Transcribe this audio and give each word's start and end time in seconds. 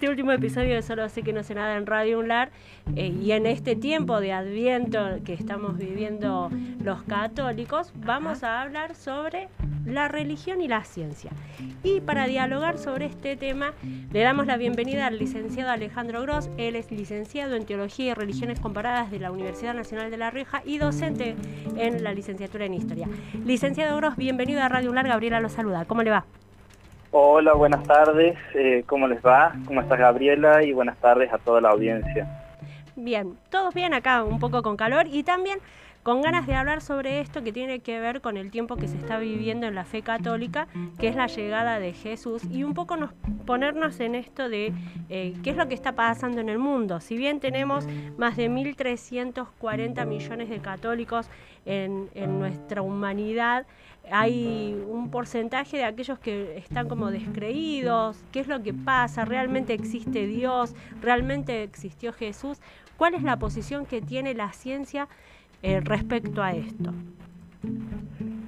este 0.00 0.08
último 0.08 0.32
episodio 0.32 0.76
de 0.76 0.80
Solo 0.80 1.06
sé 1.10 1.22
que 1.22 1.34
no 1.34 1.42
sé 1.42 1.54
nada 1.54 1.76
en 1.76 1.84
Radio 1.84 2.20
Unlar 2.20 2.50
eh, 2.96 3.08
y 3.08 3.32
en 3.32 3.44
este 3.44 3.76
tiempo 3.76 4.18
de 4.18 4.32
Adviento 4.32 5.18
que 5.26 5.34
estamos 5.34 5.76
viviendo 5.76 6.50
los 6.82 7.02
católicos, 7.02 7.92
vamos 7.96 8.42
a 8.42 8.62
hablar 8.62 8.94
sobre 8.94 9.48
la 9.84 10.08
religión 10.08 10.62
y 10.62 10.68
la 10.68 10.84
ciencia. 10.84 11.32
Y 11.82 12.00
para 12.00 12.26
dialogar 12.26 12.78
sobre 12.78 13.04
este 13.04 13.36
tema, 13.36 13.74
le 14.10 14.20
damos 14.20 14.46
la 14.46 14.56
bienvenida 14.56 15.06
al 15.06 15.18
licenciado 15.18 15.70
Alejandro 15.70 16.22
Gross. 16.22 16.48
Él 16.56 16.76
es 16.76 16.90
licenciado 16.90 17.54
en 17.54 17.66
Teología 17.66 18.12
y 18.12 18.14
Religiones 18.14 18.58
Comparadas 18.58 19.10
de 19.10 19.18
la 19.18 19.30
Universidad 19.30 19.74
Nacional 19.74 20.10
de 20.10 20.16
La 20.16 20.30
Rioja 20.30 20.62
y 20.64 20.78
docente 20.78 21.36
en 21.76 22.02
la 22.02 22.14
licenciatura 22.14 22.64
en 22.64 22.72
Historia. 22.72 23.06
Licenciado 23.44 23.98
Gross, 23.98 24.16
bienvenido 24.16 24.62
a 24.62 24.70
Radio 24.70 24.88
Unlar. 24.88 25.08
Gabriela 25.08 25.40
lo 25.40 25.50
saluda. 25.50 25.84
¿Cómo 25.84 26.02
le 26.02 26.08
va? 26.08 26.24
Hola, 27.12 27.54
buenas 27.54 27.82
tardes. 27.88 28.38
Eh, 28.54 28.84
¿Cómo 28.86 29.08
les 29.08 29.20
va? 29.20 29.52
¿Cómo 29.66 29.80
estás, 29.80 29.98
Gabriela? 29.98 30.62
Y 30.62 30.72
buenas 30.72 30.96
tardes 30.98 31.32
a 31.32 31.38
toda 31.38 31.60
la 31.60 31.70
audiencia. 31.70 32.54
Bien, 32.94 33.36
todos 33.50 33.74
bien 33.74 33.94
acá, 33.94 34.22
un 34.22 34.38
poco 34.38 34.62
con 34.62 34.76
calor 34.76 35.06
y 35.08 35.24
también 35.24 35.58
con 36.02 36.22
ganas 36.22 36.46
de 36.46 36.54
hablar 36.54 36.80
sobre 36.80 37.20
esto 37.20 37.42
que 37.42 37.52
tiene 37.52 37.80
que 37.80 38.00
ver 38.00 38.20
con 38.20 38.36
el 38.36 38.50
tiempo 38.50 38.76
que 38.76 38.88
se 38.88 38.96
está 38.96 39.18
viviendo 39.18 39.66
en 39.66 39.74
la 39.74 39.84
fe 39.84 40.02
católica, 40.02 40.66
que 40.98 41.08
es 41.08 41.16
la 41.16 41.26
llegada 41.26 41.78
de 41.78 41.92
Jesús, 41.92 42.42
y 42.50 42.64
un 42.64 42.72
poco 42.72 42.96
nos, 42.96 43.12
ponernos 43.44 44.00
en 44.00 44.14
esto 44.14 44.48
de 44.48 44.72
eh, 45.10 45.34
qué 45.42 45.50
es 45.50 45.56
lo 45.56 45.68
que 45.68 45.74
está 45.74 45.92
pasando 45.92 46.40
en 46.40 46.48
el 46.48 46.58
mundo. 46.58 47.00
Si 47.00 47.16
bien 47.16 47.40
tenemos 47.40 47.86
más 48.16 48.36
de 48.36 48.50
1.340 48.50 50.06
millones 50.06 50.48
de 50.48 50.58
católicos 50.60 51.28
en, 51.66 52.08
en 52.14 52.38
nuestra 52.38 52.80
humanidad, 52.80 53.66
hay 54.10 54.82
un 54.88 55.10
porcentaje 55.10 55.76
de 55.76 55.84
aquellos 55.84 56.18
que 56.18 56.56
están 56.56 56.88
como 56.88 57.10
descreídos, 57.10 58.24
qué 58.32 58.40
es 58.40 58.48
lo 58.48 58.62
que 58.62 58.72
pasa, 58.72 59.24
realmente 59.24 59.74
existe 59.74 60.26
Dios, 60.26 60.74
realmente 61.00 61.62
existió 61.62 62.12
Jesús, 62.12 62.58
cuál 62.96 63.14
es 63.14 63.22
la 63.22 63.38
posición 63.38 63.86
que 63.86 64.00
tiene 64.00 64.34
la 64.34 64.52
ciencia 64.52 65.08
eh, 65.62 65.80
respecto 65.80 66.42
a 66.42 66.52
esto. 66.52 66.92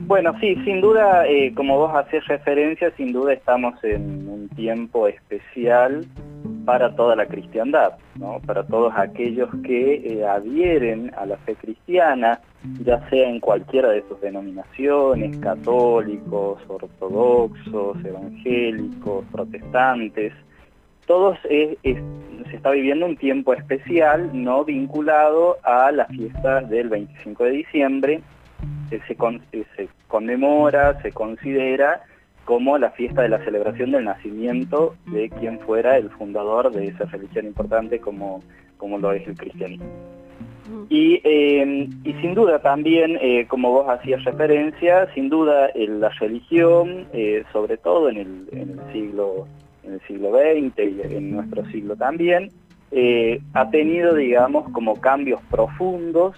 Bueno, 0.07 0.35
sí, 0.41 0.57
sin 0.65 0.81
duda, 0.81 1.27
eh, 1.27 1.55
como 1.55 1.79
vos 1.79 1.95
hacés 1.95 2.27
referencia, 2.27 2.93
sin 2.97 3.13
duda 3.13 3.33
estamos 3.33 3.83
en 3.85 4.29
un 4.29 4.49
tiempo 4.49 5.07
especial 5.07 6.05
para 6.65 6.95
toda 6.95 7.17
la 7.17 7.27
cristiandad, 7.27 7.95
¿no? 8.17 8.41
para 8.45 8.65
todos 8.65 8.93
aquellos 8.97 9.49
que 9.65 9.95
eh, 9.95 10.27
adhieren 10.27 11.13
a 11.17 11.27
la 11.27 11.37
fe 11.39 11.55
cristiana, 11.55 12.41
ya 12.85 13.09
sea 13.09 13.29
en 13.29 13.41
cualquiera 13.41 13.91
de 13.91 14.03
sus 14.09 14.21
denominaciones, 14.21 15.37
católicos, 15.39 16.61
ortodoxos, 16.69 18.05
evangélicos, 18.05 19.25
protestantes, 19.33 20.33
todos 21.13 21.37
se 21.43 22.57
está 22.57 22.71
viviendo 22.71 23.05
un 23.05 23.19
tiempo 23.19 23.53
especial 23.53 24.31
no 24.33 24.65
vinculado 24.65 25.59
a 25.63 25.93
la 25.93 26.07
fiesta 26.07 26.63
del 26.63 26.89
25 26.89 27.45
de 27.45 27.51
diciembre, 27.51 28.23
que 28.89 28.99
se, 29.01 29.15
se 29.77 29.89
conmemora, 30.09 31.03
se 31.03 31.13
considera 31.13 32.01
como 32.47 32.79
la 32.79 32.93
fiesta 32.93 33.21
de 33.21 33.29
la 33.29 33.45
celebración 33.45 33.91
del 33.91 34.07
nacimiento 34.07 34.95
de 35.09 35.29
quien 35.29 35.61
fuera 35.61 35.99
el 35.99 36.09
fundador 36.09 36.73
de 36.73 36.87
esa 36.87 37.05
religión 37.05 37.45
importante 37.45 38.01
como, 38.01 38.43
como 38.79 38.97
lo 38.97 39.13
es 39.13 39.29
el 39.29 39.37
cristianismo. 39.37 39.85
Y, 40.89 41.21
eh, 41.25 41.91
y 42.05 42.13
sin 42.23 42.33
duda 42.33 42.61
también, 42.61 43.19
eh, 43.21 43.45
como 43.49 43.71
vos 43.71 43.87
hacías 43.91 44.25
referencia, 44.25 45.13
sin 45.13 45.29
duda 45.29 45.69
la 45.75 46.09
religión, 46.09 47.07
eh, 47.13 47.45
sobre 47.53 47.77
todo 47.77 48.09
en 48.09 48.17
el, 48.17 48.49
en 48.53 48.71
el, 48.71 48.93
siglo 48.95 49.47
en 49.85 49.95
el 49.95 50.01
siglo 50.03 50.31
XX 50.31 50.79
y 50.79 51.15
en 51.17 51.31
nuestro 51.33 51.65
siglo 51.67 51.97
también, 51.97 52.51
ha 53.55 53.70
tenido, 53.70 54.15
digamos, 54.15 54.70
como 54.70 55.01
cambios 55.01 55.41
profundos 55.51 56.37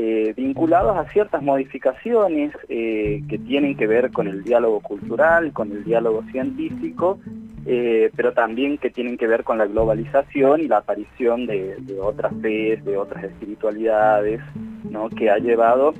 eh, 0.00 0.32
vinculados 0.36 0.96
a 0.96 1.10
ciertas 1.10 1.42
modificaciones 1.42 2.52
eh, 2.68 3.20
que 3.28 3.36
tienen 3.36 3.76
que 3.76 3.88
ver 3.88 4.12
con 4.12 4.28
el 4.28 4.44
diálogo 4.44 4.78
cultural, 4.78 5.52
con 5.52 5.72
el 5.72 5.82
diálogo 5.82 6.22
científico, 6.30 7.18
eh, 7.66 8.08
pero 8.14 8.32
también 8.32 8.78
que 8.78 8.90
tienen 8.90 9.16
que 9.16 9.26
ver 9.26 9.42
con 9.42 9.58
la 9.58 9.66
globalización 9.66 10.60
y 10.60 10.68
la 10.68 10.76
aparición 10.78 11.46
de, 11.46 11.74
otras 12.00 12.32
fe, 12.40 12.76
de 12.76 12.96
otras 12.96 13.24
espiritualidades, 13.24 14.40
¿no? 14.88 15.08
que 15.08 15.30
ha 15.30 15.38
llevado 15.38 15.94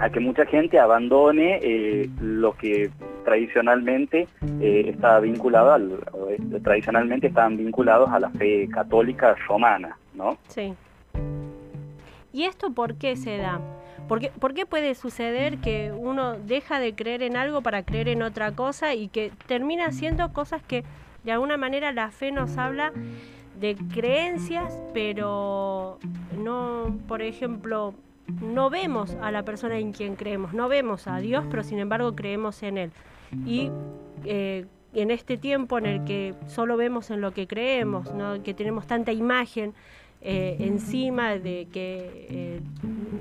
a 0.00 0.10
que 0.10 0.18
mucha 0.18 0.46
gente 0.46 0.78
abandone 0.78 2.08
lo 2.20 2.56
que 2.56 2.90
tradicionalmente 3.24 4.26
estaba 4.60 5.20
vinculado 5.20 5.72
al, 5.72 5.98
tradicionalmente 6.62 7.26
estaban 7.26 7.56
vinculados 7.56 8.10
a 8.10 8.18
la 8.18 8.30
fe 8.30 8.68
católica 8.68 9.34
romana, 9.46 9.98
¿no? 10.14 10.38
Sí. 10.48 10.74
¿Y 12.32 12.44
esto 12.44 12.72
por 12.72 12.94
qué 12.94 13.16
se 13.16 13.36
da? 13.36 13.60
¿Por 14.08 14.20
qué, 14.20 14.30
¿Por 14.30 14.54
qué, 14.54 14.66
puede 14.66 14.94
suceder 14.94 15.58
que 15.58 15.92
uno 15.92 16.36
deja 16.38 16.80
de 16.80 16.94
creer 16.94 17.22
en 17.22 17.36
algo 17.36 17.60
para 17.60 17.84
creer 17.84 18.08
en 18.08 18.22
otra 18.22 18.52
cosa 18.52 18.94
y 18.94 19.08
que 19.08 19.30
termina 19.46 19.86
haciendo 19.86 20.32
cosas 20.32 20.62
que 20.62 20.82
de 21.24 21.32
alguna 21.32 21.56
manera 21.56 21.92
la 21.92 22.10
fe 22.10 22.32
nos 22.32 22.56
habla 22.56 22.92
de 23.60 23.76
creencias, 23.92 24.82
pero 24.94 25.98
no, 26.42 26.98
por 27.06 27.20
ejemplo, 27.22 27.94
no 28.40 28.70
vemos 28.70 29.16
a 29.22 29.30
la 29.30 29.44
persona 29.44 29.78
en 29.78 29.92
quien 29.92 30.16
creemos, 30.16 30.52
no 30.52 30.68
vemos 30.68 31.06
a 31.06 31.18
Dios, 31.18 31.44
pero 31.50 31.62
sin 31.62 31.78
embargo 31.78 32.14
creemos 32.14 32.62
en 32.62 32.78
Él. 32.78 32.90
Y 33.46 33.70
eh, 34.24 34.66
en 34.94 35.10
este 35.10 35.36
tiempo 35.36 35.78
en 35.78 35.86
el 35.86 36.04
que 36.04 36.34
solo 36.46 36.76
vemos 36.76 37.10
en 37.10 37.20
lo 37.20 37.32
que 37.32 37.46
creemos, 37.46 38.12
¿no? 38.12 38.42
que 38.42 38.54
tenemos 38.54 38.86
tanta 38.86 39.12
imagen, 39.12 39.74
eh, 40.22 40.56
encima 40.60 41.38
de 41.38 41.66
que 41.72 42.26
eh, 42.28 42.60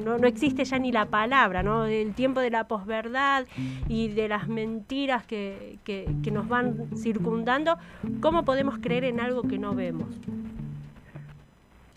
no, 0.04 0.16
existe 0.28 0.66
ya 0.66 0.78
ni 0.80 0.92
la 0.92 1.06
palabra, 1.06 1.64
¿no? 1.64 1.86
El 1.86 2.14
tiempo 2.14 2.42
de 2.42 2.50
la 2.50 2.68
posverdad 2.68 3.46
y 3.88 4.10
de 4.10 4.28
las 4.28 4.50
mentiras 4.50 5.26
que, 5.26 5.78
que, 5.86 6.08
nos 6.30 6.50
van 6.50 6.90
circundando, 6.98 7.78
¿cómo 8.20 8.44
podemos 8.44 8.80
creer 8.80 9.06
en 9.06 9.22
algo 9.22 9.44
que 9.44 9.58
no 9.58 9.76
vemos? 9.76 10.10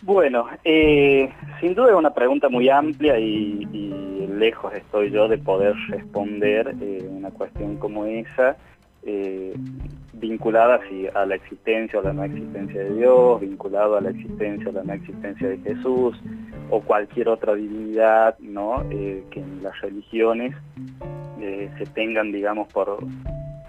Bueno, 0.02 0.46
eh, 0.64 1.32
sin 1.60 1.74
duda 1.74 1.90
es 1.90 1.96
una 1.96 2.12
pregunta 2.12 2.48
muy 2.48 2.68
amplia 2.68 3.18
y, 3.18 3.66
lejos 4.36 4.74
estoy 4.74 5.10
yo 5.10 5.28
de 5.28 5.38
poder 5.38 5.76
responder 5.88 6.74
una 7.08 7.30
cuestión 7.30 7.76
como 7.76 8.06
esa 8.06 8.56
vinculada 10.22 10.80
a 11.14 11.26
la 11.26 11.34
existencia 11.34 11.98
o 11.98 12.02
la 12.02 12.12
no 12.12 12.24
existencia 12.24 12.80
de 12.84 12.94
Dios, 12.94 13.40
vinculado 13.40 13.96
a 13.96 14.00
la 14.00 14.10
existencia 14.10 14.70
o 14.70 14.72
la 14.72 14.84
no 14.84 14.92
existencia 14.92 15.48
de 15.48 15.58
Jesús, 15.58 16.16
o 16.70 16.80
cualquier 16.80 17.28
otra 17.28 17.54
divinidad 17.54 18.38
¿no? 18.38 18.82
Eh, 18.90 19.24
que 19.30 19.40
en 19.40 19.62
las 19.62 19.78
religiones 19.80 20.54
eh, 21.40 21.68
se 21.76 21.86
tengan, 21.86 22.30
digamos, 22.30 22.72
por, 22.72 23.04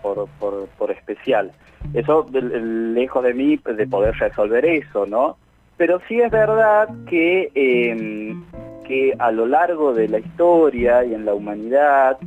por, 0.01 0.91
especial. 0.91 1.51
Eso 1.93 2.25
lejos 2.31 3.23
de 3.23 3.33
mí 3.33 3.57
de 3.57 3.87
poder 3.87 4.15
resolver 4.15 4.63
eso, 4.65 5.05
¿no? 5.05 5.37
Pero 5.77 5.99
sí 6.07 6.19
es 6.19 6.31
verdad 6.31 6.89
que, 7.07 7.51
em, 7.55 8.43
que 8.83 9.13
a 9.17 9.31
lo 9.31 9.45
largo 9.45 9.93
de 9.93 10.07
la 10.07 10.19
historia 10.19 11.03
y 11.03 11.13
en 11.13 11.25
la 11.25 11.33
humanidad, 11.33 12.17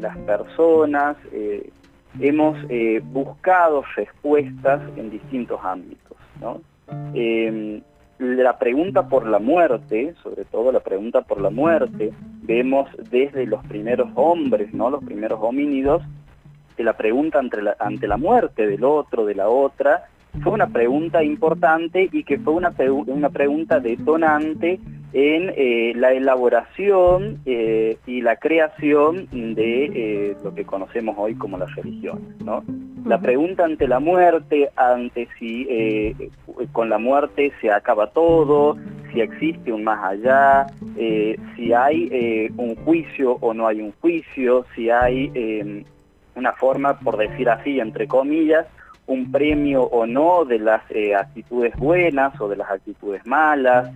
las 0.00 0.16
personas 0.18 1.16
eh, 1.32 1.70
hemos 2.20 2.56
eh, 2.68 3.00
buscado 3.04 3.82
respuestas 3.94 4.80
en 4.96 5.10
distintos 5.10 5.60
ámbitos. 5.62 6.16
Em, 7.14 7.80
la 8.18 8.58
pregunta 8.58 9.08
por 9.08 9.26
la 9.26 9.38
muerte, 9.38 10.14
sobre 10.22 10.44
todo 10.44 10.72
la 10.72 10.80
pregunta 10.80 11.22
por 11.22 11.40
la 11.40 11.50
muerte, 11.50 12.12
vemos 12.42 12.88
desde 13.10 13.46
los 13.46 13.64
primeros 13.66 14.08
hombres, 14.14 14.72
¿no? 14.72 14.90
los 14.90 15.04
primeros 15.04 15.40
homínidos, 15.42 16.02
que 16.76 16.84
la 16.84 16.96
pregunta 16.96 17.38
ante 17.38 17.60
la, 17.60 17.76
ante 17.78 18.06
la 18.06 18.16
muerte 18.16 18.66
del 18.66 18.84
otro, 18.84 19.26
de 19.26 19.34
la 19.34 19.48
otra, 19.48 20.04
fue 20.42 20.52
una 20.52 20.68
pregunta 20.68 21.22
importante 21.22 22.08
y 22.12 22.24
que 22.24 22.38
fue 22.38 22.54
una, 22.54 22.72
una 23.06 23.30
pregunta 23.30 23.80
detonante 23.80 24.80
en 25.12 25.50
eh, 25.56 25.94
la 25.96 26.12
elaboración 26.12 27.40
eh, 27.46 27.96
y 28.06 28.20
la 28.20 28.36
creación 28.36 29.28
de 29.30 29.84
eh, 29.84 30.36
lo 30.44 30.54
que 30.54 30.64
conocemos 30.64 31.16
hoy 31.18 31.34
como 31.36 31.56
las 31.56 31.74
religiones. 31.74 32.22
¿no? 32.44 32.62
La 33.06 33.18
pregunta 33.20 33.64
ante 33.64 33.88
la 33.88 33.98
muerte, 33.98 34.68
ante 34.76 35.28
si 35.38 35.66
con 36.72 36.90
la 36.90 36.98
muerte 36.98 37.52
se 37.60 37.70
acaba 37.70 38.10
todo, 38.10 38.76
si 39.12 39.20
existe 39.20 39.72
un 39.72 39.84
más 39.84 40.04
allá, 40.04 40.66
si 41.56 41.72
hay 41.72 42.50
un 42.56 42.74
juicio 42.84 43.38
o 43.40 43.54
no 43.54 43.68
hay 43.68 43.80
un 43.80 43.92
juicio, 44.00 44.66
si 44.74 44.90
hay 44.90 45.84
una 46.34 46.52
forma, 46.54 46.98
por 46.98 47.16
decir 47.16 47.48
así, 47.48 47.78
entre 47.78 48.08
comillas, 48.08 48.66
un 49.06 49.30
premio 49.30 49.82
o 49.82 50.06
no 50.06 50.44
de 50.44 50.58
las 50.58 50.82
actitudes 51.18 51.74
buenas 51.76 52.38
o 52.40 52.48
de 52.48 52.56
las 52.56 52.70
actitudes 52.70 53.24
malas, 53.26 53.90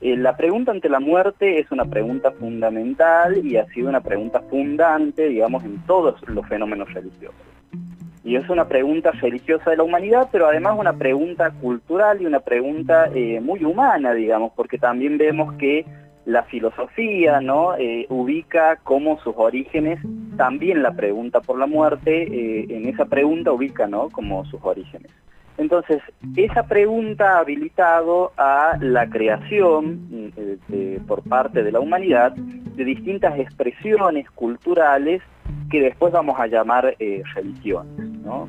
eh, 0.00 0.18
la 0.18 0.36
pregunta 0.36 0.70
ante 0.70 0.90
la 0.90 1.00
muerte 1.00 1.58
es 1.58 1.70
una 1.70 1.86
pregunta 1.86 2.30
fundamental 2.32 3.38
y 3.44 3.56
ha 3.56 3.64
sido 3.68 3.88
una 3.88 4.02
pregunta 4.02 4.40
fundante, 4.50 5.28
digamos, 5.28 5.64
en 5.64 5.78
todos 5.86 6.16
los 6.28 6.46
fenómenos 6.46 6.92
religiosos. 6.92 7.40
Y 8.22 8.36
es 8.36 8.48
una 8.50 8.68
pregunta 8.68 9.12
religiosa 9.12 9.70
de 9.70 9.78
la 9.78 9.82
humanidad, 9.82 10.28
pero 10.30 10.46
además 10.46 10.76
una 10.78 10.92
pregunta 10.92 11.50
cultural 11.52 12.20
y 12.20 12.26
una 12.26 12.40
pregunta 12.40 13.08
eh, 13.14 13.40
muy 13.40 13.64
humana, 13.64 14.12
digamos, 14.12 14.52
porque 14.54 14.76
también 14.76 15.16
vemos 15.16 15.54
que 15.54 15.86
la 16.26 16.42
filosofía 16.44 17.40
¿no? 17.40 17.76
Eh, 17.76 18.06
ubica 18.08 18.76
como 18.76 19.18
sus 19.20 19.34
orígenes 19.36 20.00
también 20.36 20.82
la 20.82 20.92
pregunta 20.92 21.40
por 21.40 21.58
la 21.58 21.66
muerte, 21.66 22.22
eh, 22.22 22.66
en 22.70 22.88
esa 22.88 23.04
pregunta 23.04 23.52
ubica 23.52 23.86
¿no? 23.86 24.08
como 24.10 24.44
sus 24.46 24.60
orígenes. 24.62 25.10
Entonces, 25.56 26.02
esa 26.34 26.66
pregunta 26.66 27.36
ha 27.36 27.38
habilitado 27.38 28.32
a 28.36 28.76
la 28.80 29.08
creación 29.08 30.32
por 31.06 31.22
parte 31.22 31.62
de 31.62 31.70
la 31.70 31.78
humanidad 31.78 32.32
de 32.32 32.84
distintas 32.84 33.38
expresiones 33.38 34.28
culturales 34.30 35.22
que 35.70 35.80
después 35.80 36.12
vamos 36.12 36.40
a 36.40 36.48
llamar 36.48 36.96
religiones. 36.98 38.08
¿no? 38.24 38.48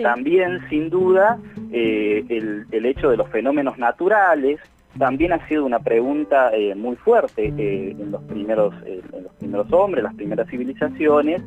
También, 0.00 0.60
sin 0.70 0.88
duda, 0.88 1.38
eh, 1.70 2.24
el, 2.28 2.86
hecho 2.86 3.10
de 3.10 3.16
los 3.16 3.28
fenómenos 3.28 3.78
naturales 3.78 4.60
también 4.98 5.32
ha 5.32 5.46
sido 5.48 5.64
una 5.64 5.80
pregunta 5.80 6.50
eh, 6.52 6.74
muy 6.74 6.96
fuerte 6.96 7.52
eh, 7.56 7.96
en, 7.98 8.10
los 8.10 8.22
primeros, 8.24 8.74
en 8.84 9.24
los 9.24 9.32
primeros 9.34 9.72
hombres, 9.72 10.04
las 10.04 10.14
primeras 10.14 10.48
civilizaciones, 10.48 11.42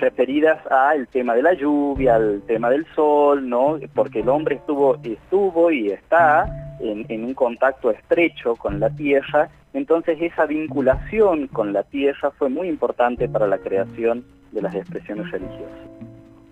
referidas 0.00 0.58
al 0.66 1.06
tema 1.08 1.34
de 1.34 1.42
la 1.42 1.52
lluvia, 1.54 2.16
al 2.16 2.42
tema 2.46 2.70
del 2.70 2.84
sol, 2.96 3.48
¿no? 3.48 3.78
porque 3.94 4.20
el 4.20 4.28
hombre 4.28 4.56
estuvo, 4.56 4.96
estuvo 5.04 5.70
y 5.70 5.90
está 5.90 6.76
en, 6.80 7.06
en 7.08 7.24
un 7.24 7.34
contacto 7.34 7.92
estrecho 7.92 8.56
con 8.56 8.80
la 8.80 8.90
tierra, 8.90 9.48
entonces 9.72 10.18
esa 10.20 10.46
vinculación 10.46 11.46
con 11.46 11.72
la 11.72 11.84
tierra 11.84 12.32
fue 12.32 12.48
muy 12.48 12.68
importante 12.68 13.28
para 13.28 13.46
la 13.46 13.58
creación 13.58 14.24
de 14.50 14.62
las 14.62 14.74
expresiones 14.74 15.30
religiosas. 15.30 15.78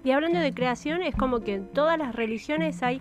Y 0.04 0.12
hablando 0.12 0.38
de 0.38 0.54
creación, 0.54 1.02
es 1.02 1.14
como 1.14 1.40
que 1.40 1.54
en 1.54 1.68
todas 1.68 1.98
las 1.98 2.14
religiones 2.14 2.82
hay 2.82 3.00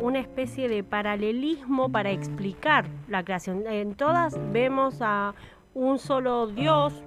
una 0.00 0.20
especie 0.20 0.68
de 0.68 0.84
paralelismo 0.84 1.90
para 1.90 2.10
explicar 2.10 2.86
la 3.08 3.24
creación. 3.24 3.64
En 3.66 3.94
todas 3.94 4.38
vemos 4.52 4.98
a 5.00 5.34
un 5.72 5.98
solo 5.98 6.46
Dios, 6.46 7.02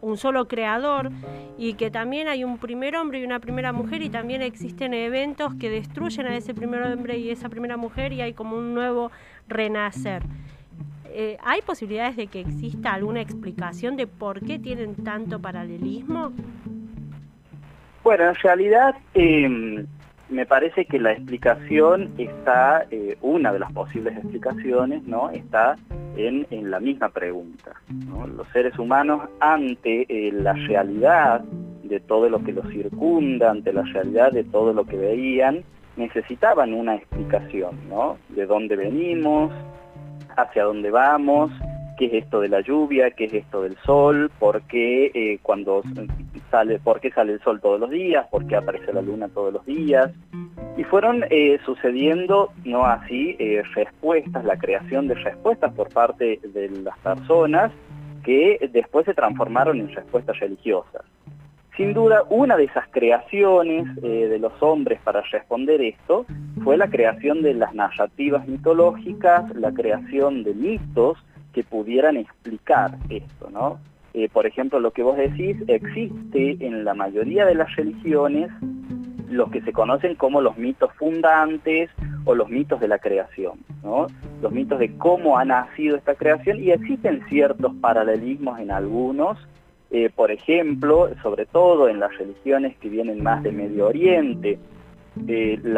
un 0.00 0.16
solo 0.16 0.46
creador 0.46 1.10
y 1.58 1.74
que 1.74 1.90
también 1.90 2.28
hay 2.28 2.44
un 2.44 2.58
primer 2.58 2.96
hombre 2.96 3.20
y 3.20 3.24
una 3.24 3.40
primera 3.40 3.72
mujer 3.72 4.02
y 4.02 4.08
también 4.08 4.40
existen 4.40 4.94
eventos 4.94 5.54
que 5.54 5.68
destruyen 5.68 6.26
a 6.26 6.36
ese 6.36 6.54
primer 6.54 6.82
hombre 6.82 7.18
y 7.18 7.30
esa 7.30 7.48
primera 7.48 7.76
mujer 7.76 8.12
y 8.12 8.20
hay 8.20 8.32
como 8.32 8.56
un 8.56 8.72
nuevo 8.72 9.10
renacer. 9.48 10.22
Eh, 11.06 11.38
¿Hay 11.42 11.62
posibilidades 11.62 12.16
de 12.16 12.26
que 12.26 12.40
exista 12.40 12.92
alguna 12.92 13.20
explicación 13.20 13.96
de 13.96 14.06
por 14.06 14.44
qué 14.44 14.58
tienen 14.58 14.94
tanto 14.96 15.40
paralelismo? 15.40 16.32
Bueno, 18.06 18.28
en 18.28 18.36
realidad 18.36 18.94
em, 19.14 19.84
me 20.28 20.46
parece 20.46 20.84
que 20.84 21.00
la 21.00 21.10
explicación 21.10 22.12
está, 22.18 22.86
eh, 22.92 23.18
una 23.20 23.52
de 23.52 23.58
las 23.58 23.72
posibles 23.72 24.16
explicaciones, 24.16 25.02
¿no? 25.08 25.28
Está 25.30 25.74
en, 26.16 26.46
la 26.70 26.78
misma 26.78 27.08
pregunta. 27.08 27.72
Los 28.36 28.46
seres 28.52 28.78
humanos 28.78 29.28
ante 29.40 30.06
eh, 30.08 30.30
la 30.30 30.52
realidad 30.52 31.40
de 31.82 31.98
todo 31.98 32.28
lo 32.28 32.44
que 32.44 32.52
los 32.52 32.68
circunda, 32.68 33.50
ante 33.50 33.72
la 33.72 33.82
realidad 33.82 34.30
de 34.30 34.44
todo 34.44 34.72
lo 34.72 34.84
que 34.84 34.96
veían, 34.96 35.64
necesitaban 35.96 36.74
una 36.74 36.94
explicación, 36.94 37.76
¿no? 37.88 38.18
De 38.28 38.46
dónde 38.46 38.76
venimos, 38.76 39.50
hacia 40.36 40.62
dónde 40.62 40.92
vamos, 40.92 41.50
qué 41.98 42.06
es 42.06 42.12
esto 42.24 42.40
de 42.40 42.50
la 42.50 42.60
lluvia, 42.60 43.10
qué 43.10 43.24
es 43.24 43.34
esto 43.34 43.62
del 43.62 43.76
sol, 43.84 44.30
por 44.38 44.62
qué 44.62 45.10
eh, 45.12 45.40
cuando 45.42 45.82
sale, 46.50 46.78
por 46.78 47.00
qué 47.00 47.10
sale 47.10 47.34
el 47.34 47.40
sol 47.40 47.60
todos 47.60 47.80
los 47.80 47.90
días, 47.90 48.26
por 48.30 48.46
qué 48.46 48.56
aparece 48.56 48.92
la 48.92 49.02
luna 49.02 49.28
todos 49.28 49.52
los 49.52 49.64
días. 49.66 50.10
Y 50.76 50.84
fueron 50.84 51.24
eh, 51.30 51.58
sucediendo, 51.64 52.52
no 52.64 52.84
así, 52.84 53.36
eh, 53.38 53.62
respuestas, 53.74 54.44
la 54.44 54.58
creación 54.58 55.08
de 55.08 55.14
respuestas 55.14 55.72
por 55.72 55.88
parte 55.88 56.40
de 56.42 56.68
las 56.70 56.98
personas 56.98 57.72
que 58.24 58.68
después 58.72 59.06
se 59.06 59.14
transformaron 59.14 59.78
en 59.80 59.94
respuestas 59.94 60.38
religiosas. 60.40 61.02
Sin 61.76 61.92
duda, 61.92 62.24
una 62.30 62.56
de 62.56 62.64
esas 62.64 62.88
creaciones 62.90 63.94
de 63.96 64.38
los 64.38 64.52
hombres 64.62 64.98
para 65.04 65.20
responder 65.20 65.82
esto 65.82 66.24
fue 66.64 66.78
la 66.78 66.88
creación 66.88 67.42
de 67.42 67.52
las 67.52 67.74
narrativas 67.74 68.48
mitológicas, 68.48 69.54
la 69.54 69.72
creación 69.72 70.42
de 70.42 70.54
mitos, 70.54 71.18
que 71.56 71.64
pudieran 71.64 72.18
explicar 72.18 72.98
esto, 73.08 73.48
¿no? 73.50 73.78
Eh, 74.16 74.30
por 74.32 74.46
ejemplo, 74.46 74.80
lo 74.80 74.92
que 74.92 75.02
vos 75.02 75.18
decís, 75.18 75.58
existe 75.68 76.56
en 76.60 76.86
la 76.86 76.94
mayoría 76.94 77.44
de 77.44 77.54
las 77.54 77.76
religiones 77.76 78.50
lo 79.28 79.50
que 79.50 79.60
se 79.60 79.74
conocen 79.74 80.14
como 80.14 80.40
los 80.40 80.56
mitos 80.56 80.90
fundantes 80.94 81.90
o 82.24 82.34
los 82.34 82.48
mitos 82.48 82.80
de 82.80 82.88
la 82.88 82.98
creación, 82.98 83.58
los 84.40 84.52
mitos 84.52 84.78
de 84.78 84.96
cómo 84.96 85.36
ha 85.36 85.44
nacido 85.44 85.98
esta 85.98 86.14
creación 86.14 86.62
y 86.62 86.70
existen 86.70 87.26
ciertos 87.28 87.74
paralelismos 87.74 88.58
en 88.58 88.70
algunos, 88.70 89.36
eh, 89.90 90.08
por 90.08 90.30
ejemplo, 90.30 91.10
sobre 91.22 91.44
todo 91.44 91.90
en 91.90 92.00
las 92.00 92.16
religiones 92.16 92.74
que 92.78 92.88
vienen 92.88 93.22
más 93.22 93.42
de 93.42 93.52
Medio 93.52 93.88
Oriente, 93.88 94.58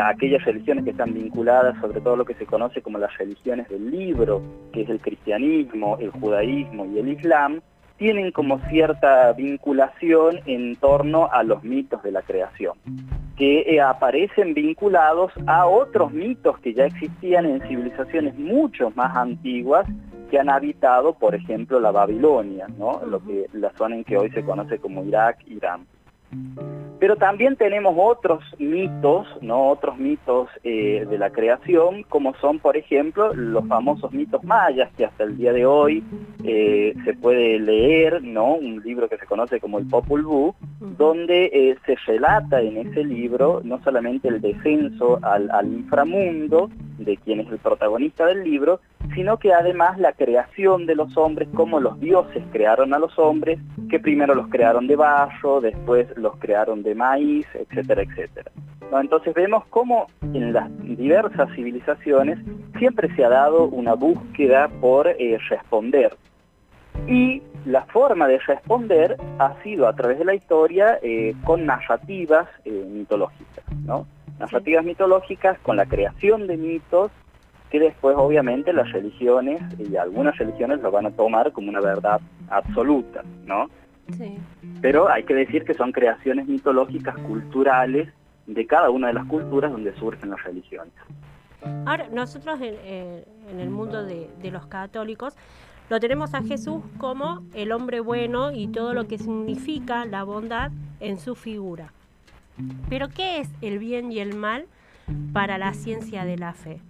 aquellas 0.01 0.45
religiones 0.45 0.85
que 0.85 0.91
están 0.91 1.13
vinculadas 1.13 1.77
sobre 1.81 2.01
todo 2.01 2.15
lo 2.15 2.25
que 2.25 2.35
se 2.35 2.47
conoce 2.47 2.83
como 2.83 2.99
las 2.99 3.19
religiones 3.19 3.69
del 3.69 3.91
libro, 3.91 4.41
que 4.73 4.83
es 4.83 4.89
el 4.89 5.01
cristianismo, 5.01 5.99
el 5.99 6.11
judaísmo 6.11 6.87
y 6.87 7.01
el 7.01 7.09
islam, 7.09 7.61
tienen 7.99 8.31
como 8.31 8.61
cierta 8.71 9.33
vinculación 9.33 10.41
en 10.47 10.77
torno 10.77 11.29
a 11.31 11.43
los 11.43 11.63
mitos 11.65 12.03
de 12.03 12.13
la 12.13 12.23
creación, 12.23 12.75
que 13.37 13.61
eh, 13.61 13.81
aparecen 13.81 14.55
vinculados 14.55 15.33
a 15.47 15.67
otros 15.67 16.13
mitos 16.13 16.59
que 16.61 16.73
ya 16.73 16.87
existían 16.87 17.45
en 17.45 17.61
civilizaciones 17.69 18.39
mucho 18.39 18.91
más 18.95 19.17
antiguas 19.17 19.87
que 20.31 20.39
han 20.39 20.49
habitado, 20.49 21.15
por 21.15 21.35
ejemplo, 21.35 21.81
la 21.81 21.91
Babilonia, 21.91 22.67
¿no? 22.79 23.01
lo 23.05 23.21
que, 23.25 23.47
la 23.53 23.71
zona 23.77 23.97
en 23.97 24.05
que 24.05 24.17
hoy 24.17 24.31
se 24.31 24.45
conoce 24.45 24.79
como 24.79 25.05
Irak, 25.05 25.39
Irán. 25.47 25.87
Pero 27.01 27.15
también 27.15 27.55
tenemos 27.55 27.95
otros 27.97 28.43
mitos, 28.59 29.29
¿no? 29.41 29.69
otros 29.69 29.99
mitos 29.99 30.49
eh, 30.65 31.07
de 31.09 31.19
la 31.19 31.31
creación, 31.31 32.03
como 32.09 32.35
son, 32.41 32.59
por 32.59 32.77
ejemplo, 32.77 33.33
los 33.35 33.67
famosos 33.69 34.13
mitos 34.13 34.43
mayas, 34.43 34.91
que 34.97 35.05
hasta 35.05 35.23
el 35.23 35.37
día 35.37 35.53
de 35.53 35.65
hoy 35.65 36.03
eh, 36.43 36.95
se 37.05 37.15
puede 37.15 37.61
leer, 37.61 38.21
¿no? 38.23 38.55
un 38.55 38.83
libro 38.83 39.09
que 39.09 39.17
se 39.17 39.27
conoce 39.27 39.61
como 39.61 39.79
el 39.79 39.87
Popul 39.87 40.23
Vuh, 40.25 40.55
donde 40.81 41.51
eh, 41.53 41.77
se 41.87 41.95
relata 42.07 42.61
en 42.61 42.79
ese 42.79 43.05
libro 43.05 43.61
no 43.63 43.81
solamente 43.85 44.27
el 44.27 44.41
descenso 44.41 45.21
al, 45.23 45.49
al 45.53 45.73
inframundo, 45.73 46.69
de 46.99 47.17
quien 47.17 47.41
es 47.41 47.49
el 47.51 47.59
protagonista 47.59 48.27
del 48.27 48.45
libro, 48.45 48.81
sino 49.15 49.39
que 49.39 49.53
además 49.53 49.99
la 49.99 50.13
creación 50.13 50.87
de 50.87 50.95
los 50.95 51.17
hombres, 51.17 51.49
como 51.55 51.81
los 51.81 51.99
dioses 52.01 52.43
crearon 52.53 52.93
a 52.93 52.99
los 52.99 53.19
hombres, 53.19 53.59
que 53.89 54.01
primero 54.01 54.35
los 54.35 54.49
crearon 54.49 54.87
de 54.87 54.97
barro, 54.97 55.61
después 55.61 56.07
los 56.17 56.37
crearon 56.37 56.83
de 56.83 56.95
maíz, 56.95 57.47
etcétera, 57.55 58.03
etcétera. 58.03 58.51
Entonces 58.93 59.35
vemos 59.35 59.65
cómo 59.71 60.07
en 60.23 60.53
las 60.53 60.69
diversas 60.83 61.51
civilizaciones 61.55 62.39
siempre 62.79 63.15
se 63.15 63.25
ha 63.25 63.29
dado 63.29 63.65
una 63.65 63.95
búsqueda 63.95 64.69
por 64.81 65.09
eh, 65.09 65.39
responder. 65.49 66.17
Y 67.07 67.43
la 67.65 67.85
forma 67.87 68.27
de 68.27 68.39
responder 68.39 69.17
ha 69.39 69.55
sido 69.63 69.87
a 69.89 69.95
través 69.95 70.19
de 70.19 70.25
la 70.25 70.35
historia 70.35 70.99
eh, 71.03 71.35
con 71.45 71.67
narrativas 71.67 72.49
eh, 72.65 72.71
mitológicas, 72.89 73.65
¿no? 73.85 74.07
Narrativas 74.39 74.85
mitológicas 74.85 75.59
con 75.61 75.77
la 75.77 75.87
creación 75.87 76.47
de 76.47 76.57
mitos 76.57 77.11
que 77.71 77.81
después 77.81 78.17
obviamente 78.17 78.73
las 78.73 78.91
religiones 78.93 79.61
y 79.79 79.97
algunas 79.97 80.37
religiones 80.39 80.81
lo 80.81 80.91
van 80.91 81.07
a 81.07 81.11
tomar 81.11 81.53
como 81.53 81.69
una 81.69 81.81
verdad 81.81 82.21
absoluta, 82.49 83.23
¿no? 83.45 83.69
Sí. 84.17 84.39
Pero 84.81 85.11
hay 85.11 85.25
que 85.25 85.35
decir 85.35 85.65
que 85.65 85.75
son 85.75 85.93
creaciones 85.93 86.47
mitológicas 86.47 87.17
culturales 87.19 88.09
de 88.47 88.67
cada 88.67 88.89
una 88.89 89.09
de 89.09 89.13
las 89.13 89.27
culturas 89.27 89.71
donde 89.71 89.95
surgen 89.97 90.31
las 90.31 90.43
religiones. 90.43 90.95
Ahora, 91.85 92.09
nosotros 92.11 92.59
en, 92.61 93.25
el 93.59 93.69
mundo 93.69 94.05
de, 94.05 94.31
de, 94.41 94.51
los 94.51 94.67
católicos 94.67 95.37
lo 95.91 96.01
tenemos 96.01 96.33
a 96.35 96.43
Jesús 96.43 96.83
como 96.99 97.43
el 97.53 97.73
hombre 97.73 98.01
bueno 98.01 98.53
y 98.53 98.69
todo 98.69 98.95
lo 98.95 99.07
que 99.07 99.19
significa 99.19 100.07
la 100.07 100.23
bondad 100.23 100.71
en 101.01 101.19
su 101.19 101.35
figura. 101.35 101.93
Pero 102.89 103.09
¿qué 103.09 103.41
es 103.41 103.49
el 103.61 103.79
bien 103.79 104.13
y 104.13 104.21
el 104.21 104.35
mal 104.35 104.67
para 105.33 105.59
la 105.59 105.75
ciencia 105.75 106.25
de 106.25 106.37
la 106.37 106.53
fe? 106.53 106.81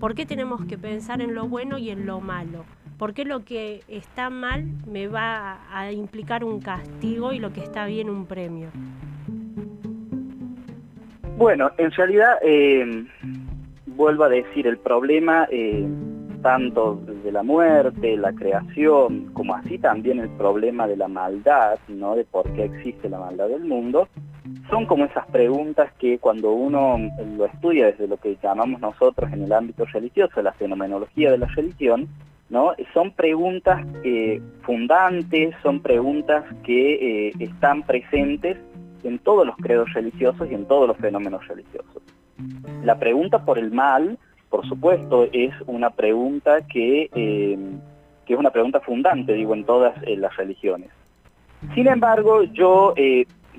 ¿Por 0.00 0.14
qué 0.14 0.26
tenemos 0.26 0.64
que 0.64 0.78
pensar 0.78 1.20
en 1.20 1.34
lo 1.34 1.48
bueno 1.48 1.78
y 1.78 1.90
en 1.90 2.06
lo 2.06 2.20
malo? 2.20 2.64
¿Por 2.98 3.14
qué 3.14 3.24
lo 3.24 3.44
que 3.44 3.82
está 3.88 4.30
mal 4.30 4.64
me 4.86 5.06
va 5.06 5.60
a 5.72 5.92
implicar 5.92 6.44
un 6.44 6.60
castigo 6.60 7.32
y 7.32 7.38
lo 7.38 7.52
que 7.52 7.60
está 7.60 7.86
bien 7.86 8.10
un 8.10 8.26
premio? 8.26 8.68
Bueno, 11.36 11.70
en 11.78 11.92
realidad, 11.92 12.38
eh, 12.42 13.06
vuelvo 13.86 14.24
a 14.24 14.28
decir, 14.28 14.66
el 14.66 14.78
problema 14.78 15.46
eh, 15.52 15.86
tanto 16.42 17.00
de 17.24 17.30
la 17.30 17.42
muerte, 17.42 18.16
la 18.16 18.32
creación, 18.32 19.32
como 19.32 19.54
así 19.54 19.78
también 19.78 20.18
el 20.18 20.30
problema 20.30 20.86
de 20.86 20.96
la 20.96 21.08
maldad, 21.08 21.78
¿no? 21.88 22.16
de 22.16 22.24
por 22.24 22.50
qué 22.52 22.64
existe 22.64 23.08
la 23.08 23.18
maldad 23.18 23.48
del 23.48 23.64
mundo, 23.64 24.08
son 24.70 24.86
como 24.86 25.04
esas 25.04 25.26
preguntas 25.26 25.92
que 25.98 26.18
cuando 26.18 26.52
uno 26.52 26.98
lo 27.36 27.46
estudia 27.46 27.86
desde 27.86 28.06
lo 28.06 28.16
que 28.18 28.36
llamamos 28.42 28.80
nosotros 28.80 29.32
en 29.32 29.42
el 29.42 29.52
ámbito 29.52 29.84
religioso, 29.86 30.42
la 30.42 30.52
fenomenología 30.52 31.30
de 31.30 31.38
la 31.38 31.46
religión, 31.46 32.08
¿no? 32.50 32.72
Son 32.92 33.12
preguntas 33.12 33.84
eh, 34.04 34.40
fundantes, 34.62 35.54
son 35.62 35.80
preguntas 35.80 36.44
que 36.64 37.28
eh, 37.28 37.32
están 37.38 37.82
presentes 37.82 38.58
en 39.04 39.18
todos 39.18 39.46
los 39.46 39.56
credos 39.56 39.92
religiosos 39.92 40.48
y 40.50 40.54
en 40.54 40.66
todos 40.66 40.88
los 40.88 40.96
fenómenos 40.98 41.46
religiosos. 41.46 42.02
La 42.84 42.98
pregunta 42.98 43.44
por 43.44 43.58
el 43.58 43.70
mal, 43.70 44.18
por 44.50 44.66
supuesto, 44.66 45.28
es 45.32 45.52
una 45.66 45.90
pregunta 45.90 46.66
que, 46.66 47.10
eh, 47.14 47.58
que 48.26 48.34
es 48.34 48.38
una 48.38 48.50
pregunta 48.50 48.80
fundante, 48.80 49.32
digo, 49.32 49.54
en 49.54 49.64
todas 49.64 49.94
las 50.06 50.36
religiones. 50.36 50.90
Sin 51.74 51.88
embargo, 51.88 52.44
yo 52.44 52.94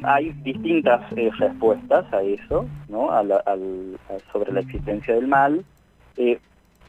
hay 0.03 0.31
distintas 0.43 1.09
respuestas 1.37 2.11
a 2.13 2.21
eso, 2.21 2.65
¿no? 2.87 3.09
sobre 4.31 4.51
la 4.51 4.59
existencia 4.61 5.15
del 5.15 5.27
mal 5.27 5.63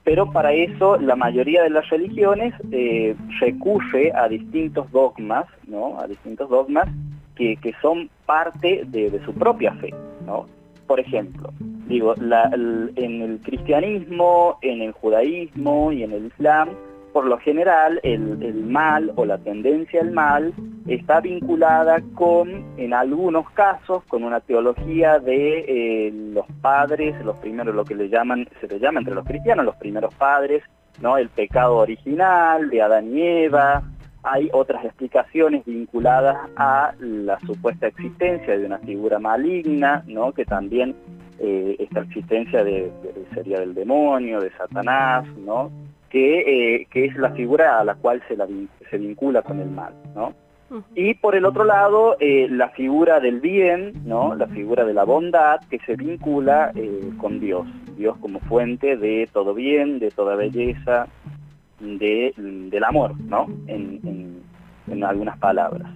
pero 0.04 0.30
para 0.32 0.52
eso 0.52 0.96
la 0.98 1.14
mayoría 1.14 1.62
de 1.62 1.70
las 1.70 1.88
religiones 1.90 2.54
eh, 2.72 3.14
recurre 3.38 4.12
a 4.14 4.28
distintos 4.28 4.90
dogmas, 4.90 5.44
¿no? 5.66 6.00
A 6.00 6.06
distintos 6.06 6.48
dogmas 6.48 6.88
que, 7.36 7.58
son 7.80 8.10
parte 8.26 8.82
de, 8.88 9.18
su 9.24 9.32
propia 9.32 9.72
fe, 9.74 9.94
¿no? 10.26 10.46
Por 10.86 11.00
ejemplo, 11.00 11.50
digo, 11.86 12.14
en 12.16 13.22
el 13.22 13.40
cristianismo, 13.42 14.58
en 14.60 14.82
el 14.82 14.92
judaísmo 14.92 15.92
y 15.92 16.02
en 16.02 16.12
el 16.12 16.26
islam, 16.26 16.70
por 17.12 17.26
lo 17.26 17.38
general 17.38 18.00
el, 18.02 18.54
mal 18.64 19.12
o 19.16 19.24
la 19.24 19.38
tendencia 19.38 20.00
al 20.00 20.10
mal 20.10 20.52
está 20.94 21.20
vinculada 21.20 22.00
con, 22.14 22.64
en 22.76 22.92
algunos 22.92 23.48
casos, 23.50 24.02
con 24.04 24.24
una 24.24 24.40
teología 24.40 25.18
de 25.18 25.60
eh, 25.60 26.12
los 26.12 26.46
padres, 26.60 27.14
los 27.24 27.38
primeros, 27.38 27.74
lo 27.74 27.84
que 27.84 27.94
le 27.94 28.08
llaman, 28.08 28.48
se 28.60 28.66
le 28.66 28.80
llama 28.80 29.00
entre 29.00 29.14
los 29.14 29.24
cristianos, 29.24 29.64
los 29.64 29.76
primeros 29.76 30.12
padres, 30.14 30.64
¿no? 31.00 31.16
El 31.16 31.28
pecado 31.28 31.76
original 31.76 32.68
de 32.70 32.82
Adán 32.82 33.16
y 33.16 33.22
Eva. 33.22 33.82
Hay 34.22 34.50
otras 34.52 34.84
explicaciones 34.84 35.64
vinculadas 35.64 36.36
a 36.56 36.92
la 36.98 37.38
supuesta 37.40 37.86
existencia 37.86 38.58
de 38.58 38.66
una 38.66 38.78
figura 38.78 39.18
maligna, 39.18 40.02
¿no? 40.06 40.32
Que 40.32 40.44
también 40.44 40.94
eh, 41.38 41.76
esta 41.78 42.00
existencia 42.00 42.64
de, 42.64 42.92
sería 43.32 43.60
del 43.60 43.74
demonio, 43.74 44.40
de 44.40 44.50
Satanás, 44.52 45.24
¿no? 45.38 45.70
que, 46.10 46.40
eh, 46.80 46.86
que 46.90 47.06
es 47.06 47.16
la 47.16 47.30
figura 47.30 47.78
a 47.78 47.84
la 47.84 47.94
cual 47.94 48.20
se, 48.28 48.36
se 48.90 48.98
vincula 48.98 49.42
con 49.42 49.60
el 49.60 49.70
mal, 49.70 49.94
¿no? 50.14 50.34
Y 50.94 51.14
por 51.14 51.34
el 51.34 51.44
otro 51.44 51.64
lado, 51.64 52.16
eh, 52.20 52.46
la 52.48 52.68
figura 52.70 53.18
del 53.20 53.40
bien, 53.40 53.92
¿no? 54.04 54.34
la 54.34 54.46
figura 54.46 54.84
de 54.84 54.94
la 54.94 55.04
bondad 55.04 55.60
que 55.68 55.78
se 55.80 55.96
vincula 55.96 56.70
eh, 56.74 57.10
con 57.18 57.40
Dios, 57.40 57.66
Dios 57.96 58.16
como 58.18 58.38
fuente 58.40 58.96
de 58.96 59.28
todo 59.32 59.54
bien, 59.54 59.98
de 59.98 60.10
toda 60.10 60.36
belleza, 60.36 61.08
de, 61.80 62.32
del 62.36 62.84
amor, 62.84 63.18
¿no? 63.20 63.46
en, 63.66 64.40
en 64.86 65.04
algunas 65.04 65.38
palabras. 65.38 65.90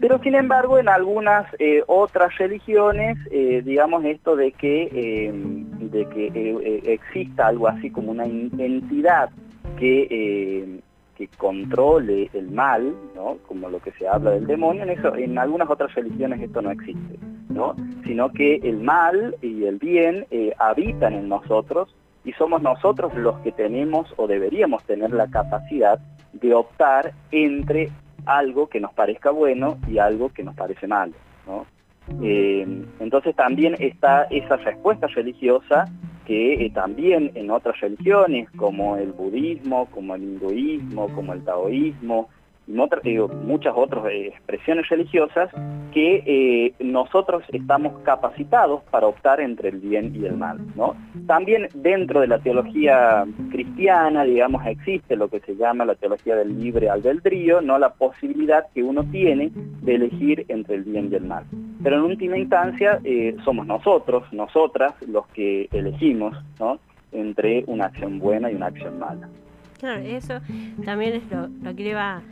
Pero 0.00 0.20
sin 0.20 0.36
embargo, 0.36 0.78
en 0.78 0.88
algunas 0.88 1.46
eh, 1.58 1.82
otras 1.88 2.36
religiones, 2.38 3.18
digamos 3.64 4.04
esto 4.04 4.36
de 4.36 4.52
que, 4.52 5.32
de 5.80 6.08
que 6.08 6.82
exista 6.84 7.48
algo 7.48 7.66
así 7.66 7.90
como 7.90 8.12
una 8.12 8.24
entidad 8.24 9.30
que, 9.76 10.80
que 11.18 11.28
controle 11.36 12.30
el 12.32 12.48
mal, 12.50 12.94
¿no? 13.16 13.38
como 13.48 13.68
lo 13.68 13.80
que 13.80 13.90
se 13.92 14.06
habla 14.06 14.30
del 14.30 14.46
demonio, 14.46 14.84
en, 14.84 14.90
eso, 14.90 15.16
en 15.16 15.36
algunas 15.36 15.68
otras 15.68 15.92
religiones 15.94 16.40
esto 16.40 16.62
no 16.62 16.70
existe, 16.70 17.18
¿no? 17.48 17.74
sino 18.06 18.32
que 18.32 18.54
el 18.62 18.78
mal 18.78 19.36
y 19.42 19.64
el 19.64 19.78
bien 19.78 20.26
habitan 20.58 21.14
en 21.14 21.28
nosotros 21.28 21.92
y 22.24 22.32
somos 22.34 22.62
nosotros 22.62 23.12
los 23.14 23.36
que 23.40 23.50
tenemos 23.50 24.14
o 24.16 24.28
deberíamos 24.28 24.84
tener 24.84 25.10
la 25.10 25.28
capacidad 25.28 25.98
de 26.34 26.54
optar 26.54 27.12
entre 27.32 27.90
algo 28.26 28.68
que 28.68 28.80
nos 28.80 28.92
parezca 28.92 29.30
bueno 29.30 29.78
y 29.88 29.98
algo 29.98 30.28
que 30.28 30.44
nos 30.44 30.54
parece 30.54 30.86
malo. 30.86 31.14
Eh, 32.22 32.66
entonces 33.00 33.34
también 33.36 33.76
está 33.78 34.24
esa 34.24 34.56
respuesta 34.56 35.06
religiosa 35.08 35.84
que 36.26 36.66
eh, 36.66 36.70
también 36.70 37.32
en 37.34 37.50
otras 37.50 37.80
religiones 37.80 38.50
como 38.56 38.96
el 38.96 39.12
budismo, 39.12 39.86
como 39.86 40.14
el 40.14 40.22
hinduismo, 40.22 41.08
como 41.14 41.32
el 41.32 41.42
taoísmo, 41.42 42.28
y 42.68 43.18
muchas 43.44 43.74
otras 43.76 44.04
eh, 44.06 44.28
expresiones 44.28 44.88
religiosas 44.88 45.50
que 45.92 46.22
eh, 46.26 46.74
nosotros 46.80 47.42
estamos 47.52 47.98
capacitados 48.02 48.82
para 48.90 49.06
optar 49.06 49.40
entre 49.40 49.70
el 49.70 49.78
bien 49.78 50.14
y 50.14 50.26
el 50.26 50.36
mal. 50.36 50.58
También 51.26 51.68
dentro 51.74 52.20
de 52.20 52.26
la 52.26 52.38
teología 52.38 53.24
cristiana, 53.50 54.24
digamos, 54.24 54.64
existe 54.66 55.16
lo 55.16 55.28
que 55.28 55.40
se 55.40 55.56
llama 55.56 55.84
la 55.84 55.94
teología 55.94 56.36
del 56.36 56.60
libre 56.60 56.90
albedrío, 56.90 57.60
¿no? 57.60 57.78
la 57.78 57.94
posibilidad 57.94 58.66
que 58.74 58.82
uno 58.82 59.04
tiene 59.04 59.50
de 59.54 59.94
elegir 59.94 60.44
entre 60.48 60.76
el 60.76 60.84
bien 60.84 61.08
y 61.10 61.16
el 61.16 61.24
mal. 61.24 61.44
Pero 61.82 61.96
en 61.96 62.02
última 62.02 62.36
instancia 62.36 63.00
eh, 63.04 63.36
somos 63.44 63.66
nosotros, 63.66 64.24
nosotras, 64.32 64.94
los 65.06 65.26
que 65.28 65.68
elegimos 65.72 66.36
¿no? 66.60 66.78
entre 67.12 67.64
una 67.66 67.86
acción 67.86 68.18
buena 68.18 68.50
y 68.50 68.54
una 68.54 68.66
acción 68.66 68.98
mala. 68.98 69.28
Claro, 69.78 70.00
eso 70.00 70.40
también 70.84 71.14
es 71.14 71.22
lo, 71.30 71.76
que 71.76 71.84
le 71.84 71.90
iba 71.90 72.22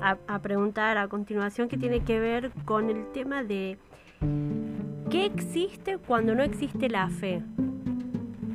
a, 0.00 0.38
preguntar 0.40 0.98
a 0.98 1.06
continuación, 1.06 1.68
que 1.68 1.76
tiene 1.76 2.00
que 2.00 2.18
ver 2.18 2.50
con 2.64 2.90
el 2.90 3.12
tema 3.12 3.44
de 3.44 3.78
qué 5.10 5.24
existe 5.24 5.98
cuando 5.98 6.34
no 6.34 6.42
existe 6.42 6.88
la 6.88 7.08
fe. 7.08 7.42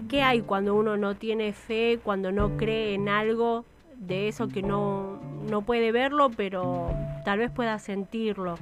¿Qué 0.09 0.21
hay 0.21 0.41
cuando 0.41 0.75
uno 0.75 0.97
no 0.97 1.15
tiene 1.15 1.53
fe, 1.53 1.99
cuando 2.03 2.33
no 2.33 2.57
cree 2.57 2.93
en 2.93 3.07
algo 3.07 3.63
de 3.95 4.27
eso 4.27 4.49
que 4.49 4.61
no, 4.61 5.21
no 5.49 5.61
puede 5.61 5.93
verlo, 5.93 6.29
pero 6.35 6.91
tal 7.23 7.39
vez 7.39 7.51
pueda 7.51 7.79
sentirlo? 7.79 8.55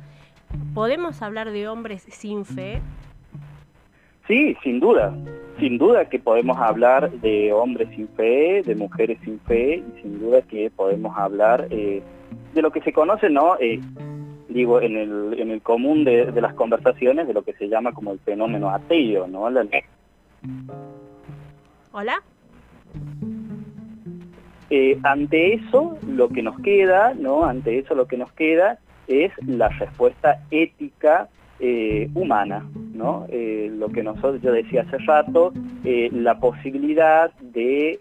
¿Podemos 0.75 1.23
hablar 1.23 1.49
de 1.49 1.67
hombres 1.67 2.05
sin 2.09 2.45
fe? 2.45 2.81
Sí, 4.29 4.55
sin 4.61 4.79
duda. 4.79 5.11
Sin 5.57 5.79
duda 5.79 6.07
que 6.07 6.19
podemos 6.19 6.55
hablar 6.59 7.09
de 7.09 7.51
hombres 7.51 7.89
sin 7.95 8.07
fe, 8.09 8.61
de 8.61 8.75
mujeres 8.75 9.17
sin 9.25 9.39
fe, 9.39 9.77
y 9.77 10.01
sin 10.01 10.19
duda 10.19 10.43
que 10.43 10.69
podemos 10.69 11.17
hablar 11.17 11.67
eh, 11.71 12.03
de 12.53 12.61
lo 12.61 12.71
que 12.71 12.81
se 12.81 12.93
conoce, 12.93 13.27
¿no? 13.31 13.57
Eh, 13.59 13.81
digo, 14.47 14.81
en 14.81 14.97
el, 14.97 15.35
en 15.39 15.49
el 15.49 15.63
común 15.63 16.03
de, 16.03 16.31
las 16.39 16.53
conversaciones, 16.53 17.27
de 17.27 17.33
lo 17.33 17.41
que 17.41 17.53
se 17.53 17.69
llama 17.69 17.91
como 17.91 18.11
el 18.11 18.19
fenómeno 18.19 18.69
ateo, 18.69 19.25
¿no? 19.25 19.49
Hola. 21.91 22.21
Eh, 24.69 24.99
ante 25.01 25.55
eso, 25.55 25.97
lo 26.07 26.29
que 26.29 26.43
nos 26.43 26.59
queda, 26.59 27.15
¿no? 27.15 27.45
Ante 27.45 27.79
eso 27.79 27.95
lo 27.95 28.05
que 28.05 28.17
nos 28.17 28.31
queda 28.33 28.77
es 29.07 29.31
la 29.47 29.69
respuesta 29.69 30.43
ética 30.51 31.29
humana, 32.13 32.63
Eh, 33.29 33.71
lo 33.71 33.89
que 33.89 34.03
nosotros, 34.03 34.41
yo 34.41 34.51
decía 34.51 34.81
hace 34.81 34.97
rato, 34.99 35.53
eh, 35.83 36.09
la 36.11 36.39
posibilidad 36.39 37.31
de, 37.39 37.97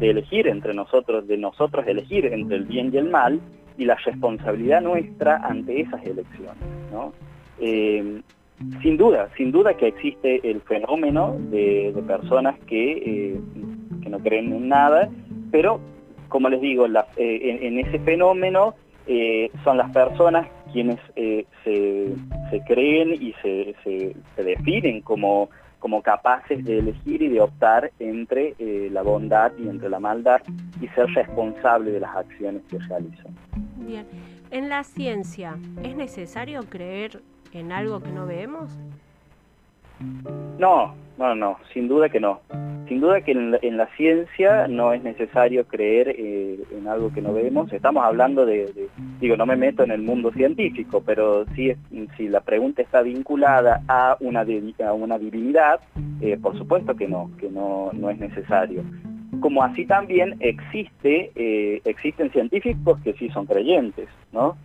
elegir 0.00 0.48
entre 0.48 0.74
nosotros, 0.74 1.26
de 1.26 1.36
nosotros 1.36 1.86
elegir 1.86 2.26
entre 2.26 2.56
el 2.56 2.64
bien 2.64 2.90
y 2.92 2.98
el 2.98 3.10
mal, 3.10 3.40
y 3.76 3.84
la 3.84 3.96
responsabilidad 3.96 4.80
nuestra 4.82 5.36
ante 5.38 5.80
esas 5.80 6.04
elecciones, 6.06 6.62
¿no? 6.92 7.12
sin 7.58 8.96
duda, 8.96 9.28
sin 9.36 9.50
duda 9.50 9.74
que 9.74 9.88
existe 9.88 10.48
el 10.48 10.60
fenómeno 10.62 11.36
de, 11.50 11.92
personas 12.06 12.58
que, 12.66 13.36
que, 14.02 14.08
no 14.08 14.18
creen 14.20 14.52
en 14.52 14.68
nada, 14.68 15.08
pero 15.50 15.80
como 16.28 16.48
les 16.48 16.60
digo, 16.60 16.86
en, 17.16 17.78
ese 17.78 17.98
fenómeno 18.00 18.74
son 19.64 19.76
las 19.76 19.90
personas 19.90 20.46
quienes 20.74 20.98
eh, 21.14 21.46
se, 21.62 22.60
creen 22.66 23.14
y 23.14 23.32
se, 23.40 23.76
definen 24.36 25.02
como, 25.02 25.48
capaces 26.02 26.64
de 26.64 26.80
elegir 26.80 27.22
y 27.22 27.28
de 27.28 27.40
optar 27.40 27.92
entre 28.00 28.54
eh, 28.58 28.88
la 28.90 29.02
bondad 29.02 29.52
y 29.56 29.68
entre 29.68 29.88
la 29.88 30.00
maldad 30.00 30.42
y 30.80 30.88
ser 30.88 31.06
responsable 31.14 31.92
de 31.92 32.00
las 32.00 32.16
acciones 32.16 32.62
que 32.68 32.78
realizan. 32.78 33.32
Bien. 33.76 34.04
En 34.50 34.68
la 34.68 34.82
ciencia, 34.82 35.56
¿es 35.84 35.94
necesario 35.94 36.64
creer 36.68 37.22
en 37.52 37.70
algo 37.70 38.00
que 38.00 38.10
no 38.10 38.26
vemos? 38.26 38.76
No, 40.58 40.94
no, 41.18 41.34
no, 41.34 41.56
sin 41.72 41.88
duda 41.88 42.08
que 42.08 42.20
no. 42.20 42.40
Sin 42.88 43.00
duda 43.00 43.22
que 43.22 43.32
en 43.32 43.76
la, 43.78 43.86
ciencia 43.96 44.68
no 44.68 44.92
es 44.92 45.02
necesario 45.02 45.66
creer 45.66 46.14
eh, 46.18 46.58
en 46.76 46.86
algo 46.86 47.10
que 47.12 47.22
no 47.22 47.32
vemos. 47.32 47.72
Estamos 47.72 48.04
hablando 48.04 48.44
de, 48.44 48.88
digo, 49.20 49.36
no 49.38 49.46
me 49.46 49.56
meto 49.56 49.84
en 49.84 49.90
el 49.90 50.02
mundo 50.02 50.30
científico, 50.32 51.02
pero 51.04 51.46
sí, 51.54 51.72
si 52.16 52.28
la 52.28 52.40
pregunta 52.40 52.82
está 52.82 53.00
vinculada 53.00 53.82
a 53.88 54.18
una, 54.20 54.44
a 54.86 54.92
una 54.92 55.18
divinidad, 55.18 55.80
eh, 56.20 56.36
por 56.36 56.58
supuesto 56.58 56.94
que 56.94 57.08
no, 57.08 57.30
que 57.38 57.48
no, 57.48 57.90
no 57.94 58.10
es 58.10 58.18
necesario. 58.18 58.82
Como 59.40 59.62
así 59.62 59.86
también 59.86 60.36
existe, 60.40 61.32
eh, 61.36 61.80
existen 61.86 62.30
científicos 62.32 63.00
que 63.02 63.14
sí 63.14 63.30
son 63.30 63.46
creyentes, 63.46 64.08
¿no? 64.30 64.56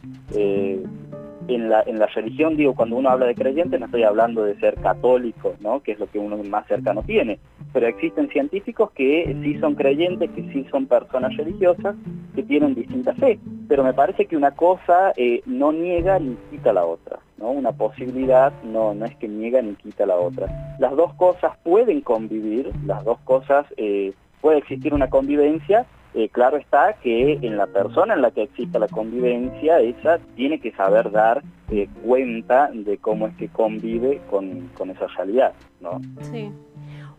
En 1.50 1.70
la, 1.70 1.82
en 1.86 2.00
la 2.00 2.06
religión, 2.08 2.56
digo, 2.56 2.76
cuando 2.76 2.96
uno 2.96 3.10
habla 3.10 3.26
de 3.26 3.36
creyente, 3.36 3.80
no 3.80 3.86
estoy 3.86 4.04
hablando 4.04 4.44
de 4.44 4.60
ser 4.60 4.76
católico, 4.76 5.56
¿no? 5.60 5.82
que 5.82 5.94
es 5.94 6.00
lo 6.00 6.08
que 6.08 6.20
uno 6.20 6.38
más 6.44 6.68
cercano 6.68 7.04
tiene, 7.04 7.40
pero 7.74 7.88
existen 7.88 8.30
científicos 8.30 8.92
que 8.92 9.36
sí 9.44 9.60
son 9.60 9.76
creyentes, 9.76 10.30
que 10.32 10.44
sí 10.54 10.66
son 10.72 10.86
personas 10.86 11.36
religiosas, 11.38 11.96
que 12.36 12.44
tienen 12.44 12.76
distinta 12.76 13.14
fe, 13.16 13.40
pero 13.68 13.84
me 13.84 13.94
parece 13.94 14.26
que 14.26 14.38
una 14.38 14.52
cosa 14.52 15.14
eh, 15.18 15.42
no 15.46 15.72
niega 15.72 16.20
ni 16.20 16.36
quita 16.52 16.74
la 16.74 16.86
otra, 16.86 17.20
¿no? 17.38 17.52
una 17.52 17.72
posibilidad 17.72 18.54
no, 18.64 18.94
no 18.94 19.06
es 19.06 19.16
que 19.18 19.28
niega 19.28 19.62
ni 19.62 19.76
quita 19.76 20.06
la 20.06 20.16
otra. 20.16 20.78
Las 20.80 20.96
dos 20.96 21.14
cosas 21.16 21.58
pueden 21.64 22.02
convivir, 22.02 22.72
las 22.86 23.04
dos 23.04 23.20
cosas, 23.20 23.66
eh, 23.78 24.14
puede 24.42 24.60
existir 24.60 24.94
una 24.94 25.10
convivencia, 25.10 25.86
eh, 26.14 26.30
claro 26.30 26.58
está 26.58 26.94
que 26.94 27.34
en 27.34 27.58
la 27.58 27.68
persona 27.68 28.16
en 28.16 28.22
la 28.22 28.32
que 28.32 28.44
exista 28.44 28.80
la 28.80 28.88
convivencia, 28.88 29.80
esa 29.80 30.18
tiene 30.36 30.60
que 30.60 30.72
saber 30.72 31.12
dar 31.12 31.44
eh, 31.70 31.88
cuenta 32.04 32.72
de 32.74 32.98
cómo 32.98 33.28
es 33.28 33.36
que 33.36 33.48
convive 33.48 34.22
con, 34.30 34.70
con, 34.70 34.90
esa 34.90 35.08
realidad, 35.08 35.54
¿no? 35.82 36.02
Sí. 36.22 36.52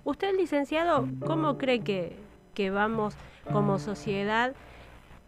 Usted, 0.03 0.35
licenciado, 0.37 1.07
¿cómo 1.25 1.57
cree 1.57 1.81
que, 1.81 2.17
que 2.55 2.71
vamos 2.71 3.17
como 3.53 3.79
sociedad 3.79 4.55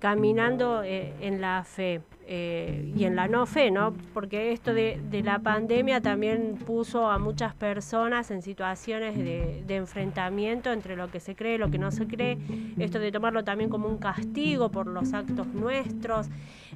caminando 0.00 0.82
eh, 0.82 1.12
en 1.20 1.40
la 1.40 1.62
fe 1.62 2.00
eh, 2.26 2.92
y 2.96 3.04
en 3.04 3.16
la 3.16 3.26
no 3.26 3.46
fe, 3.46 3.70
¿no? 3.70 3.92
Porque 4.14 4.52
esto 4.52 4.72
de, 4.72 5.00
la 5.24 5.40
pandemia 5.40 6.00
también 6.00 6.54
puso 6.54 7.10
a 7.10 7.18
muchas 7.18 7.54
personas 7.54 8.30
en 8.30 8.42
situaciones 8.42 9.16
de, 9.16 9.64
enfrentamiento 9.68 10.70
entre 10.70 10.96
lo 10.96 11.10
que 11.10 11.18
se 11.18 11.34
cree 11.34 11.54
y 11.54 11.58
lo 11.58 11.70
que 11.70 11.78
no 11.78 11.90
se 11.90 12.06
cree, 12.06 12.38
esto 12.78 12.98
de 12.98 13.10
tomarlo 13.10 13.42
también 13.42 13.70
como 13.70 13.88
un 13.88 13.98
castigo 13.98 14.70
por 14.70 14.86
los 14.86 15.12
actos 15.14 15.46
nuestros, 15.48 16.28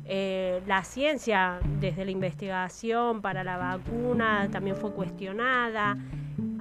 eh, 0.05 0.62
la 0.67 0.83
ciencia 0.83 1.61
desde 1.81 2.05
la 2.05 2.11
investigación 2.11 3.21
para 3.21 3.45
la 3.45 3.57
vacuna 3.57 4.49
también 4.50 4.76
fue 4.76 4.93
cuestionada, 4.93 5.97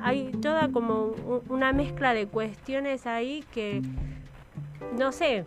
hay 0.02 0.32
toda 0.42 0.70
como 0.70 1.14
una 1.50 1.74
mezcla 1.74 2.14
de 2.14 2.28
cuestiones 2.28 3.08
ahí 3.08 3.44
que, 3.54 3.82
no 4.98 5.12
sé, 5.12 5.46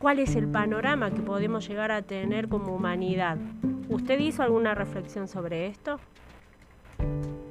cuál 0.00 0.18
es 0.18 0.34
el 0.34 0.48
panorama 0.48 1.10
que 1.10 1.20
podemos 1.20 1.68
llegar 1.68 1.92
a 1.92 2.00
tener 2.00 2.48
como 2.48 2.74
humanidad. 2.74 3.36
¿Usted 3.90 4.18
hizo 4.18 4.42
alguna 4.42 4.74
reflexión 4.74 5.28
sobre 5.28 5.66
esto? 5.66 6.00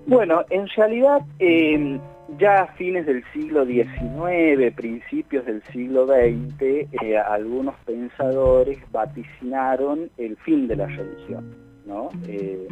Bueno, 0.08 0.44
en 0.50 0.68
realidad 0.70 1.22
em, 1.38 2.00
ya 2.40 2.62
a 2.62 2.68
fines 2.74 3.06
del 3.06 3.24
siglo 3.34 3.66
XIX, 3.66 4.74
principios 4.76 5.46
del 5.46 5.62
siglo 5.72 6.08
XX, 6.08 6.62
eh, 6.62 7.18
algunos 7.18 7.76
pensadores 7.86 8.80
vaticinaron 8.92 10.10
el 10.18 10.36
fin 10.38 10.68
de 10.68 10.76
la 10.76 10.88
religión. 10.88 11.69
Eh, 12.28 12.68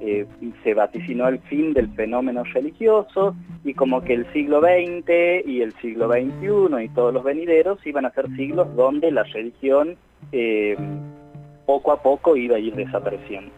eh, 0.00 0.26
se 0.62 0.74
vaticinó 0.74 1.28
el 1.28 1.40
fin 1.40 1.72
del 1.72 1.88
fenómeno 1.90 2.44
religioso 2.44 3.34
y 3.64 3.74
como 3.74 4.00
que 4.02 4.14
el 4.14 4.32
siglo 4.32 4.60
XX 4.60 5.46
y 5.46 5.60
el 5.60 5.74
siglo 5.82 6.08
XXI 6.08 6.84
y 6.84 6.88
todos 6.90 7.12
los 7.12 7.24
venideros 7.24 7.84
iban 7.84 8.06
a 8.06 8.10
ser 8.12 8.28
siglos 8.36 8.74
donde 8.76 9.10
la 9.10 9.24
religión 9.24 9.96
eh, 10.30 10.76
poco 11.66 11.92
a 11.92 12.00
poco 12.00 12.36
iba 12.36 12.56
a 12.56 12.60
ir 12.60 12.74
desapareciendo. 12.74 13.52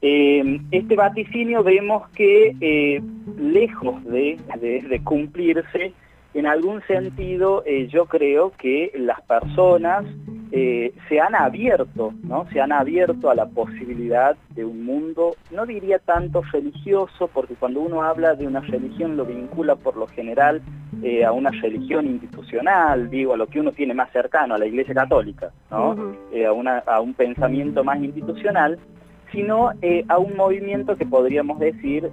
este 0.00 0.96
vaticinio 0.96 1.62
vemos 1.62 2.08
que 2.10 3.02
lejos 3.38 4.02
de, 4.04 5.00
cumplirse, 5.04 5.92
en 6.32 6.46
algún 6.46 6.80
sentido 6.86 7.62
yo 7.88 8.06
creo 8.06 8.52
que 8.58 8.90
las 8.94 9.20
personas 9.22 10.06
eh, 10.52 10.92
se 11.08 11.20
han 11.20 11.34
abierto, 11.34 12.12
¿no? 12.24 12.46
Se 12.52 12.60
han 12.60 12.72
abierto 12.72 13.30
a 13.30 13.34
la 13.34 13.46
posibilidad 13.46 14.36
de 14.50 14.64
un 14.64 14.84
mundo, 14.84 15.36
no 15.52 15.64
diría 15.64 16.00
tanto 16.00 16.42
religioso, 16.52 17.28
porque 17.32 17.54
cuando 17.54 17.80
uno 17.80 18.02
habla 18.02 18.34
de 18.34 18.46
una 18.46 18.60
religión 18.60 19.16
lo 19.16 19.24
vincula 19.24 19.76
por 19.76 19.96
lo 19.96 20.08
general 20.08 20.60
eh, 21.02 21.24
a 21.24 21.30
una 21.30 21.50
religión 21.50 22.06
institucional, 22.06 23.10
digo, 23.10 23.34
a 23.34 23.36
lo 23.36 23.46
que 23.46 23.60
uno 23.60 23.70
tiene 23.70 23.94
más 23.94 24.10
cercano, 24.10 24.54
a 24.54 24.58
la 24.58 24.66
Iglesia 24.66 24.94
Católica, 24.94 25.50
¿no? 25.70 26.14
Eh, 26.32 26.46
a, 26.46 26.78
a 26.78 27.00
un 27.00 27.14
pensamiento 27.14 27.84
más 27.84 28.00
institucional, 28.02 28.78
sino 29.30 29.70
a 30.08 30.18
un 30.18 30.36
movimiento 30.36 30.96
que 30.96 31.06
podríamos 31.06 31.60
decir 31.60 32.10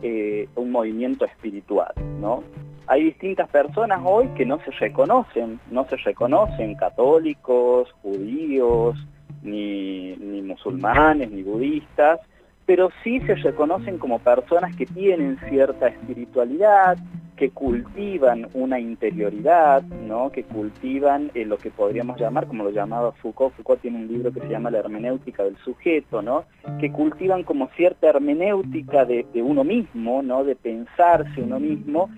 un 0.56 0.70
movimiento 0.70 1.26
espiritual, 1.26 1.92
¿no? 2.22 2.44
Hay 2.88 3.04
distintas 3.04 3.50
personas 3.50 4.00
hoy 4.04 4.28
que 4.30 4.46
no 4.46 4.60
se 4.60 4.72
reconocen, 4.72 5.60
no 5.72 5.86
se 5.86 5.98
reconocen 5.98 6.76
católicos, 6.76 7.94
judíos, 8.02 8.98
ni, 9.44 10.16
musulmanes, 10.44 11.30
ni 11.30 11.44
budistas, 11.44 12.22
pero 12.66 12.90
sí 13.04 13.20
se 13.22 13.36
reconocen 13.36 13.98
como 13.98 14.20
personas 14.20 14.76
que 14.76 14.86
tienen 14.86 15.38
cierta 15.50 15.88
espiritualidad, 15.88 16.98
que 17.36 17.50
cultivan 17.52 18.48
una 18.54 18.80
interioridad, 18.80 19.84
¿no? 19.84 20.32
que 20.32 20.44
cultivan 20.44 21.30
eh, 21.36 21.46
lo 21.46 21.58
que 21.58 21.70
podríamos 21.70 22.20
llamar, 22.20 22.48
como 22.48 22.64
lo 22.64 22.72
llamaba 22.72 23.12
Foucault, 23.12 23.54
Foucault 23.56 23.82
tiene 23.82 23.98
un 23.98 24.08
libro 24.08 24.34
que 24.34 24.40
se 24.40 24.50
llama 24.50 24.72
La 24.72 24.80
hermenéutica 24.80 25.44
del 25.44 25.58
sujeto, 25.58 26.22
¿no? 26.22 26.46
que 26.80 26.92
cultivan 26.92 27.44
como 27.44 27.68
cierta 27.76 28.08
hermenéutica 28.08 29.06
de, 29.06 29.26
de 29.34 29.42
uno 29.44 29.64
mismo, 29.64 30.24
¿no? 30.24 30.44
de 30.44 30.56
pensarse 30.56 31.42
uno 31.42 31.60
mismo, 31.60 32.10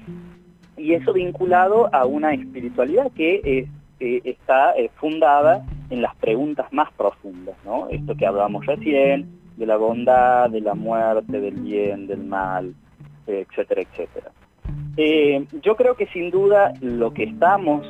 y 0.80 0.94
eso 0.94 1.14
vinculado 1.14 1.94
a 1.94 2.06
una 2.06 2.34
espiritualidad 2.34 3.12
que 3.12 3.42
eh, 3.44 3.68
eh, 4.00 4.22
está 4.24 4.74
eh, 4.76 4.90
fundada 4.96 5.66
en 5.90 6.02
las 6.02 6.16
preguntas 6.16 6.72
más 6.72 6.92
profundas, 6.94 7.56
¿no? 7.66 7.90
Esto 7.90 8.16
que 8.16 8.26
hablábamos 8.26 8.66
recién, 8.66 9.28
de 9.58 9.66
la 9.66 9.78
bondad, 9.78 10.50
de 10.50 10.62
la 10.62 10.74
muerte, 10.74 11.40
del 11.40 11.56
bien, 11.56 12.08
del 12.08 12.24
mal, 12.24 12.74
etcétera, 13.28 13.82
etcétera. 13.82 14.32
yo 15.62 15.76
creo 15.76 15.96
que 15.96 16.08
sin 16.08 16.32
duda 16.32 16.74
lo 16.82 17.14
que 17.14 17.24
estamos 17.24 17.86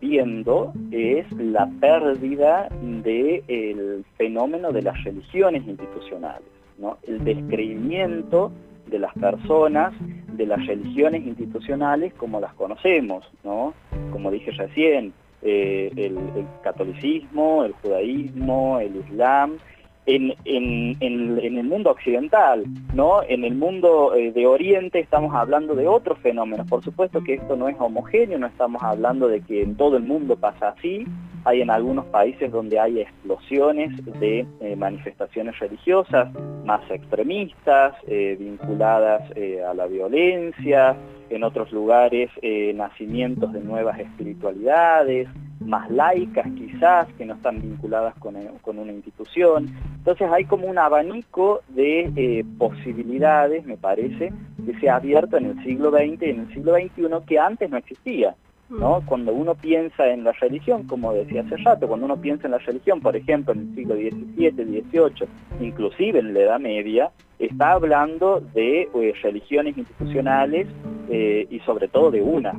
viendo 0.00 0.72
es 0.90 1.30
la 1.32 1.68
pérdida 1.80 2.68
del 2.82 4.04
fenómeno 4.16 4.70
de 4.72 4.82
las 4.82 5.02
religiones 5.04 5.66
institucionales, 5.66 6.48
¿no? 6.78 6.98
el 7.06 7.24
descreimiento 7.24 8.52
de 8.86 8.98
las 8.98 9.12
personas, 9.14 9.92
de 10.32 10.46
las 10.46 10.64
religiones 10.66 11.26
institucionales 11.26 12.14
como 12.14 12.40
las 12.40 12.54
conocemos, 12.54 13.24
¿no? 13.44 13.74
Como 14.10 14.30
dije 14.30 14.50
recién, 14.52 15.12
eh, 15.42 15.90
el, 15.96 16.18
catolicismo, 16.62 17.64
el 17.64 17.72
judaísmo, 17.72 18.78
el 18.78 18.96
islam, 18.96 19.58
en, 20.06 20.96
el 21.00 21.64
mundo 21.64 21.90
occidental, 21.90 22.64
¿no? 22.94 23.22
En 23.22 23.44
el 23.44 23.54
mundo 23.54 24.14
eh, 24.14 24.32
de 24.32 24.46
Oriente 24.46 24.98
estamos 24.98 25.34
hablando 25.34 25.74
de 25.74 25.86
otros 25.86 26.18
fenómenos. 26.18 26.66
Por 26.68 26.82
supuesto 26.82 27.22
que 27.22 27.34
esto 27.34 27.56
no 27.56 27.68
es 27.68 27.76
homogéneo, 27.78 28.38
no 28.38 28.46
estamos 28.46 28.82
hablando 28.82 29.28
de 29.28 29.40
que 29.40 29.62
en 29.62 29.76
todo 29.76 29.96
el 29.96 30.02
mundo 30.02 30.36
pasa 30.36 30.68
así. 30.68 31.06
Hay 31.44 31.60
en 31.60 31.70
algunos 31.70 32.06
países 32.06 32.52
donde 32.52 32.78
hay 32.78 33.00
explosiones 33.00 33.92
de 34.20 34.46
eh, 34.60 34.76
manifestaciones 34.76 35.58
religiosas 35.58 36.32
más 36.64 36.88
extremistas, 36.88 37.94
eh, 38.06 38.36
vinculadas 38.38 39.22
a 39.68 39.74
la 39.74 39.86
violencia, 39.86 40.96
en 41.30 41.42
otros 41.42 41.72
lugares 41.72 42.30
nacimientos 42.74 43.52
de 43.52 43.60
nuevas 43.60 43.98
espiritualidades, 43.98 45.28
más 45.66 45.90
laicas 45.90 46.46
quizás, 46.56 47.08
que 47.18 47.24
no 47.24 47.34
están 47.34 47.60
vinculadas 47.60 48.14
con, 48.16 48.34
con 48.60 48.78
una 48.78 48.92
institución. 48.92 49.68
Entonces 49.96 50.28
hay 50.30 50.44
como 50.44 50.66
un 50.66 50.78
abanico 50.78 51.60
de 51.68 52.12
eh, 52.16 52.44
posibilidades, 52.58 53.64
me 53.64 53.76
parece, 53.76 54.32
que 54.64 54.78
se 54.78 54.88
ha 54.88 54.96
abierto 54.96 55.36
en 55.36 55.46
el 55.46 55.64
siglo 55.64 55.90
XX 55.90 56.22
y 56.22 56.30
en 56.30 56.40
el 56.40 56.54
siglo 56.54 56.74
XXI 56.74 57.26
que 57.26 57.38
antes 57.38 57.70
no 57.70 57.76
existía. 57.76 58.34
¿No? 58.68 59.00
Mm. 59.00 59.04
Cuando 59.06 59.32
uno 59.32 59.54
piensa 59.54 60.08
en 60.08 60.24
la 60.24 60.32
religión, 60.32 60.84
como 60.84 61.12
decía 61.12 61.42
hace 61.42 61.56
rato, 61.58 61.88
cuando 61.88 62.06
uno 62.06 62.16
piensa 62.16 62.46
en 62.46 62.52
la 62.52 62.58
religión, 62.58 63.00
por 63.00 63.16
ejemplo, 63.16 63.52
en 63.52 63.60
el 63.60 63.74
siglo 63.74 63.94
XVII, 63.94 64.82
XVIII, 64.90 65.28
inclusive 65.60 66.18
en 66.18 66.34
la 66.34 66.40
Edad 66.40 66.60
Media, 66.60 67.10
está 67.38 67.72
hablando 67.72 68.40
de 68.54 68.82
eh, 68.94 69.14
religiones 69.22 69.76
institucionales 69.76 70.68
eh, 71.10 71.46
y 71.50 71.58
sobre 71.60 71.88
todo 71.88 72.10
de 72.10 72.22
una 72.22 72.52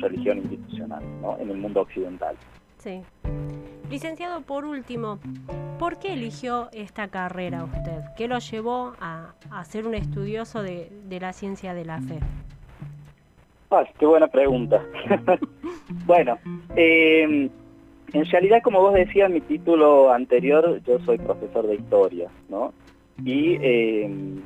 religión 0.00 0.38
institucional 0.38 1.02
¿no? 1.20 1.38
en 1.38 1.50
el 1.50 1.56
mundo 1.56 1.80
occidental. 1.80 2.36
Sí. 2.78 3.02
Licenciado, 3.90 4.40
por 4.42 4.64
último, 4.64 5.18
¿por 5.78 5.98
qué 5.98 6.14
eligió 6.14 6.68
esta 6.72 7.08
carrera 7.08 7.64
usted? 7.64 8.02
¿Qué 8.16 8.28
lo 8.28 8.38
llevó 8.38 8.94
a, 9.00 9.34
ser 9.64 9.86
un 9.86 9.94
estudioso 9.94 10.62
de, 10.62 10.90
la 11.20 11.32
ciencia 11.32 11.74
de 11.74 11.84
la 11.84 12.00
fe? 12.00 12.18
Qué 13.98 14.06
buena 14.06 14.28
pregunta. 14.28 14.82
bueno, 16.06 16.38
em, 16.76 17.48
en 18.12 18.24
realidad, 18.26 18.62
como 18.62 18.80
vos 18.80 18.94
decías, 18.94 19.30
mi 19.30 19.40
título 19.40 20.12
anterior, 20.12 20.80
yo 20.86 20.98
soy 21.00 21.18
profesor 21.18 21.66
de 21.66 21.74
historia, 21.74 22.28
¿no? 22.48 22.72
Y 23.24 23.56
em, 23.60 24.42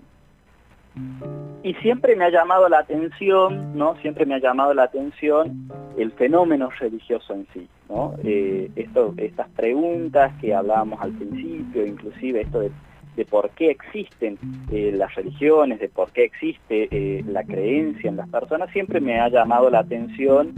y 1.62 1.74
siempre 1.74 2.16
me 2.16 2.24
ha 2.24 2.30
llamado 2.30 2.68
la 2.68 2.78
atención, 2.78 3.76
¿no? 3.76 3.96
Siempre 3.96 4.24
me 4.24 4.36
ha 4.36 4.38
llamado 4.38 4.72
la 4.74 4.84
atención 4.84 5.70
el 5.96 6.12
fenómeno 6.12 6.70
religioso 6.70 7.34
en 7.34 7.46
sí, 7.52 7.68
¿no? 7.88 8.14
Eh, 8.24 8.70
esto, 8.76 9.12
estas 9.16 9.48
preguntas 9.50 10.32
que 10.40 10.54
hablábamos 10.54 11.00
al 11.00 11.12
principio, 11.12 11.84
inclusive 11.84 12.42
esto 12.42 12.60
de 12.60 12.70
de 13.18 13.24
por 13.24 13.50
qué 13.50 13.72
existen 13.72 14.38
eh, 14.70 14.92
las 14.94 15.12
religiones, 15.16 15.81
de 15.81 15.88
por 15.88 16.12
qué 16.12 16.22
existe 16.22 16.87
eh, 16.92 17.24
la 17.26 17.42
creencia 17.42 18.09
en 18.09 18.16
las 18.16 18.28
personas, 18.28 18.70
siempre 18.70 19.00
me 19.00 19.18
ha 19.18 19.28
llamado 19.28 19.68
la 19.70 19.81
atención 19.81 20.52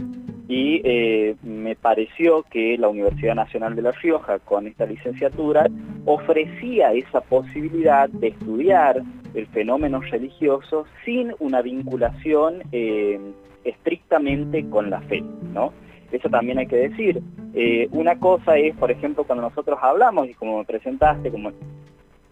y 0.47 0.79
eh, 0.83 1.35
me 1.41 1.75
pareció 1.75 2.43
que 2.43 2.77
la 2.77 2.87
Universidad 2.87 3.33
Nacional 3.33 3.75
de 3.75 3.81
La 3.81 3.91
Rioja, 3.93 4.37
con 4.37 4.67
esta 4.67 4.85
licenciatura, 4.85 5.65
ofrecía 6.05 6.93
esa 6.93 7.21
posibilidad 7.21 8.07
de 8.09 8.27
estudiar 8.27 9.01
el 9.33 9.47
fenómeno 9.47 9.99
religioso 10.01 10.85
sin 11.03 11.33
una 11.39 11.63
vinculación 11.63 12.61
estrictamente 13.63 14.69
con 14.69 14.91
la 14.91 15.01
fe, 15.01 15.23
¿no? 15.53 15.73
Eso 16.11 16.29
también 16.29 16.59
hay 16.59 16.67
que 16.67 16.89
decir. 16.89 17.21
una 17.91 18.19
cosa 18.19 18.57
es, 18.57 18.75
por 18.75 18.91
ejemplo, 18.91 19.23
cuando 19.23 19.43
nosotros 19.43 19.79
hablamos, 19.81 20.27
y 20.27 20.33
como 20.33 20.59
me 20.59 20.65
presentaste, 20.65 21.31
como 21.31 21.51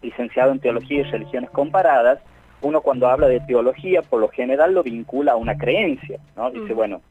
licenciado 0.02 0.52
en 0.52 0.60
Teología 0.60 1.02
y 1.02 1.04
Religiones 1.04 1.50
Comparadas, 1.50 2.20
uno 2.62 2.82
cuando 2.82 3.08
habla 3.08 3.28
de 3.28 3.40
teología, 3.42 4.02
por 4.02 4.20
lo 4.20 4.28
general 4.30 4.74
lo 4.74 4.84
vincula 4.84 5.34
a 5.34 5.38
una 5.38 5.58
creencia, 5.58 6.20
¿no? 6.36 6.52
Dice, 6.52 6.74
mm. 6.74 6.76
bueno, 6.76 7.02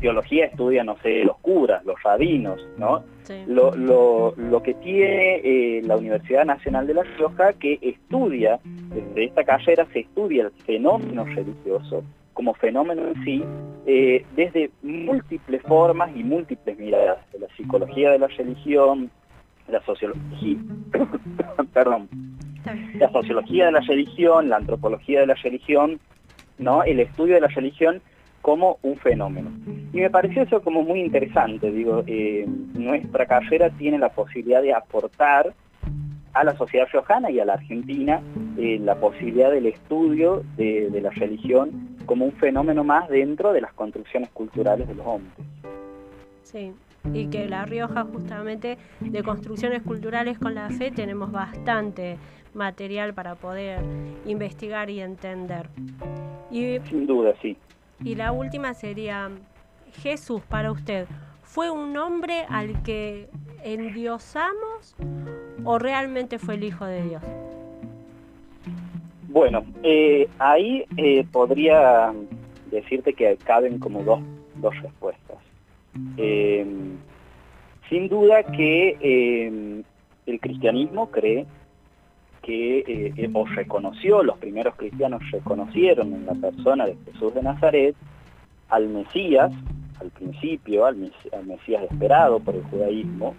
teología 0.00 0.46
estudia, 0.46 0.84
no 0.84 0.96
sé, 1.02 1.24
los 1.24 1.38
curas, 1.38 1.84
los 1.84 2.00
rabinos, 2.02 2.64
¿no? 2.78 3.02
Lo, 3.48 3.74
lo, 3.74 4.34
lo, 4.36 4.62
que 4.62 4.74
tiene 4.74 5.40
eh, 5.42 5.82
la 5.82 5.96
Universidad 5.96 6.44
Nacional 6.44 6.86
de 6.86 6.94
La 6.94 7.02
Rioja, 7.02 7.54
que 7.54 7.78
estudia, 7.82 8.60
desde 8.64 9.24
esta 9.24 9.42
carrera 9.42 9.84
se 9.92 10.00
estudia 10.00 10.44
el 10.44 10.52
fenómeno 10.64 11.24
religioso 11.24 12.04
como 12.36 12.52
fenómeno 12.52 13.00
en 13.08 13.24
sí, 13.24 13.42
eh, 13.86 14.22
desde 14.36 14.70
múltiples 14.82 15.62
formas 15.62 16.14
y 16.14 16.22
múltiples 16.22 16.78
miradas, 16.78 17.18
de 17.32 17.38
la 17.38 17.48
psicología 17.56 18.10
de 18.10 18.18
la 18.18 18.26
religión, 18.26 19.10
la 19.68 19.82
sociología, 19.84 20.56
perdón, 21.72 22.08
la 22.94 23.10
sociología 23.12 23.66
de 23.66 23.72
la 23.72 23.80
religión, 23.80 24.48
la 24.48 24.56
antropología 24.56 25.20
de 25.20 25.26
la 25.26 25.34
religión, 25.34 26.00
¿no? 26.58 26.82
el 26.82 27.00
estudio 27.00 27.34
de 27.34 27.40
la 27.40 27.48
religión 27.48 28.00
como 28.42 28.78
un 28.82 28.96
fenómeno. 28.96 29.50
Y 29.92 30.00
me 30.00 30.10
pareció 30.10 30.42
eso 30.42 30.62
como 30.62 30.82
muy 30.82 31.00
interesante, 31.00 31.70
digo, 31.70 32.04
eh, 32.06 32.46
nuestra 32.74 33.26
carrera 33.26 33.70
tiene 33.70 33.98
la 33.98 34.10
posibilidad 34.10 34.62
de 34.62 34.72
aportar 34.72 35.52
a 36.32 36.44
la 36.44 36.56
sociedad 36.56 36.86
riojana 36.92 37.30
y 37.30 37.40
a 37.40 37.44
la 37.44 37.54
Argentina 37.54 38.20
eh, 38.58 38.78
la 38.80 38.94
posibilidad 38.96 39.50
del 39.50 39.66
estudio 39.66 40.44
de, 40.56 40.90
de 40.90 41.00
la 41.00 41.10
religión 41.10 41.96
como 42.04 42.24
un 42.24 42.32
fenómeno 42.32 42.84
más 42.84 43.08
dentro 43.08 43.52
de 43.52 43.62
las 43.62 43.72
construcciones 43.72 44.30
culturales 44.30 44.86
de 44.86 44.94
los 44.94 45.06
hombres. 45.06 45.34
Sí, 46.42 46.72
y 47.12 47.26
que 47.28 47.48
La 47.48 47.64
Rioja 47.64 48.04
justamente 48.04 48.78
de 49.00 49.22
construcciones 49.22 49.82
culturales 49.82 50.38
con 50.38 50.54
la 50.54 50.70
fe 50.70 50.90
tenemos 50.90 51.32
bastante 51.32 52.18
material 52.54 53.14
para 53.14 53.34
poder 53.34 53.82
investigar 54.24 54.90
y 54.90 55.00
entender. 55.00 55.68
Y, 56.50 56.78
Sin 56.88 57.06
duda, 57.06 57.34
sí. 57.42 57.56
Y 58.04 58.14
la 58.14 58.32
última 58.32 58.74
sería, 58.74 59.30
Jesús 60.02 60.42
para 60.42 60.72
usted, 60.72 61.06
¿fue 61.42 61.70
un 61.70 61.96
hombre 61.96 62.44
al 62.48 62.82
que 62.82 63.28
endiosamos 63.62 64.94
o 65.64 65.78
realmente 65.78 66.38
fue 66.38 66.54
el 66.54 66.64
Hijo 66.64 66.84
de 66.84 67.02
Dios? 67.02 67.22
Bueno, 69.28 69.64
eh, 69.82 70.28
ahí 70.38 70.84
eh, 70.96 71.26
podría 71.30 72.12
decirte 72.70 73.12
que 73.12 73.36
caben 73.44 73.78
como 73.78 74.02
dos, 74.02 74.20
dos 74.56 74.74
respuestas. 74.82 75.25
Eh, 76.16 76.66
sin 77.88 78.08
duda 78.08 78.42
que 78.42 78.96
eh, 79.00 79.82
el 80.26 80.40
cristianismo 80.40 81.10
cree 81.10 81.46
que, 82.42 83.12
eh, 83.16 83.30
o 83.32 83.44
reconoció, 83.44 84.22
los 84.22 84.38
primeros 84.38 84.76
cristianos 84.76 85.22
reconocieron 85.30 86.12
en 86.14 86.26
la 86.26 86.34
persona 86.34 86.86
de 86.86 86.96
Jesús 87.04 87.34
de 87.34 87.42
Nazaret 87.42 87.96
al 88.68 88.88
Mesías, 88.88 89.52
al 90.00 90.10
principio, 90.10 90.86
al, 90.86 90.96
Mesías 90.96 91.82
esperado 91.90 92.40
por 92.40 92.54
el 92.54 92.62
judaísmo, 92.64 93.34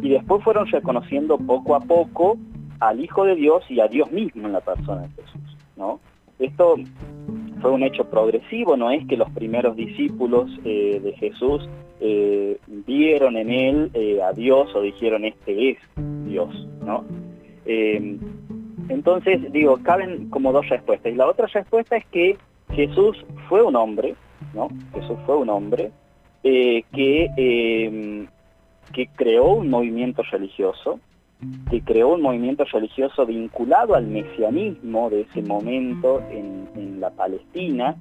y 0.00 0.08
después 0.10 0.42
fueron 0.42 0.66
reconociendo 0.66 1.38
poco 1.38 1.74
a 1.74 1.80
poco 1.80 2.36
al 2.80 3.00
Hijo 3.00 3.24
de 3.24 3.34
Dios 3.34 3.64
y 3.68 3.80
a 3.80 3.88
Dios 3.88 4.10
mismo 4.12 4.46
en 4.46 4.52
la 4.52 4.60
persona 4.60 5.02
de 5.02 5.08
Jesús. 5.22 5.56
¿no? 5.76 6.00
Esto 6.38 6.76
fue 7.60 7.70
un 7.70 7.82
hecho 7.82 8.04
progresivo, 8.04 8.76
no 8.76 8.90
es 8.90 9.06
que 9.06 9.16
los 9.16 9.30
primeros 9.30 9.76
discípulos 9.76 10.50
eh, 10.64 11.00
de 11.02 11.12
Jesús 11.14 11.68
eh, 12.00 12.58
vieron 12.86 13.36
en 13.36 13.50
él 13.50 13.90
eh, 13.94 14.20
a 14.22 14.32
Dios 14.32 14.74
o 14.74 14.82
dijeron 14.82 15.24
este 15.24 15.70
es 15.70 15.78
Dios, 16.26 16.66
¿no? 16.84 17.04
entonces, 18.88 19.52
digo, 19.52 19.78
caben 19.82 20.30
como 20.30 20.52
dos 20.52 20.66
respuestas. 20.70 21.12
Y 21.12 21.16
la 21.16 21.26
otra 21.28 21.46
respuesta 21.48 21.98
es 21.98 22.06
que 22.06 22.38
Jesús 22.70 23.22
fue 23.46 23.62
un 23.62 23.76
hombre, 23.76 24.14
¿no? 24.54 24.70
Jesús 24.94 25.18
fue 25.26 25.36
un 25.36 25.50
hombre 25.50 25.90
que, 26.42 26.86
que 28.94 29.06
creó 29.16 29.52
un 29.52 29.68
movimiento 29.68 30.22
religioso, 30.22 30.98
que 31.70 31.80
creó 31.82 32.14
un 32.14 32.22
movimiento 32.22 32.64
religioso 32.64 33.24
vinculado 33.24 33.94
al 33.94 34.06
mesianismo 34.06 35.08
de 35.10 35.22
ese 35.22 35.42
momento 35.42 36.22
en, 36.30 36.58
la 37.00 37.10
Palestina, 37.10 37.94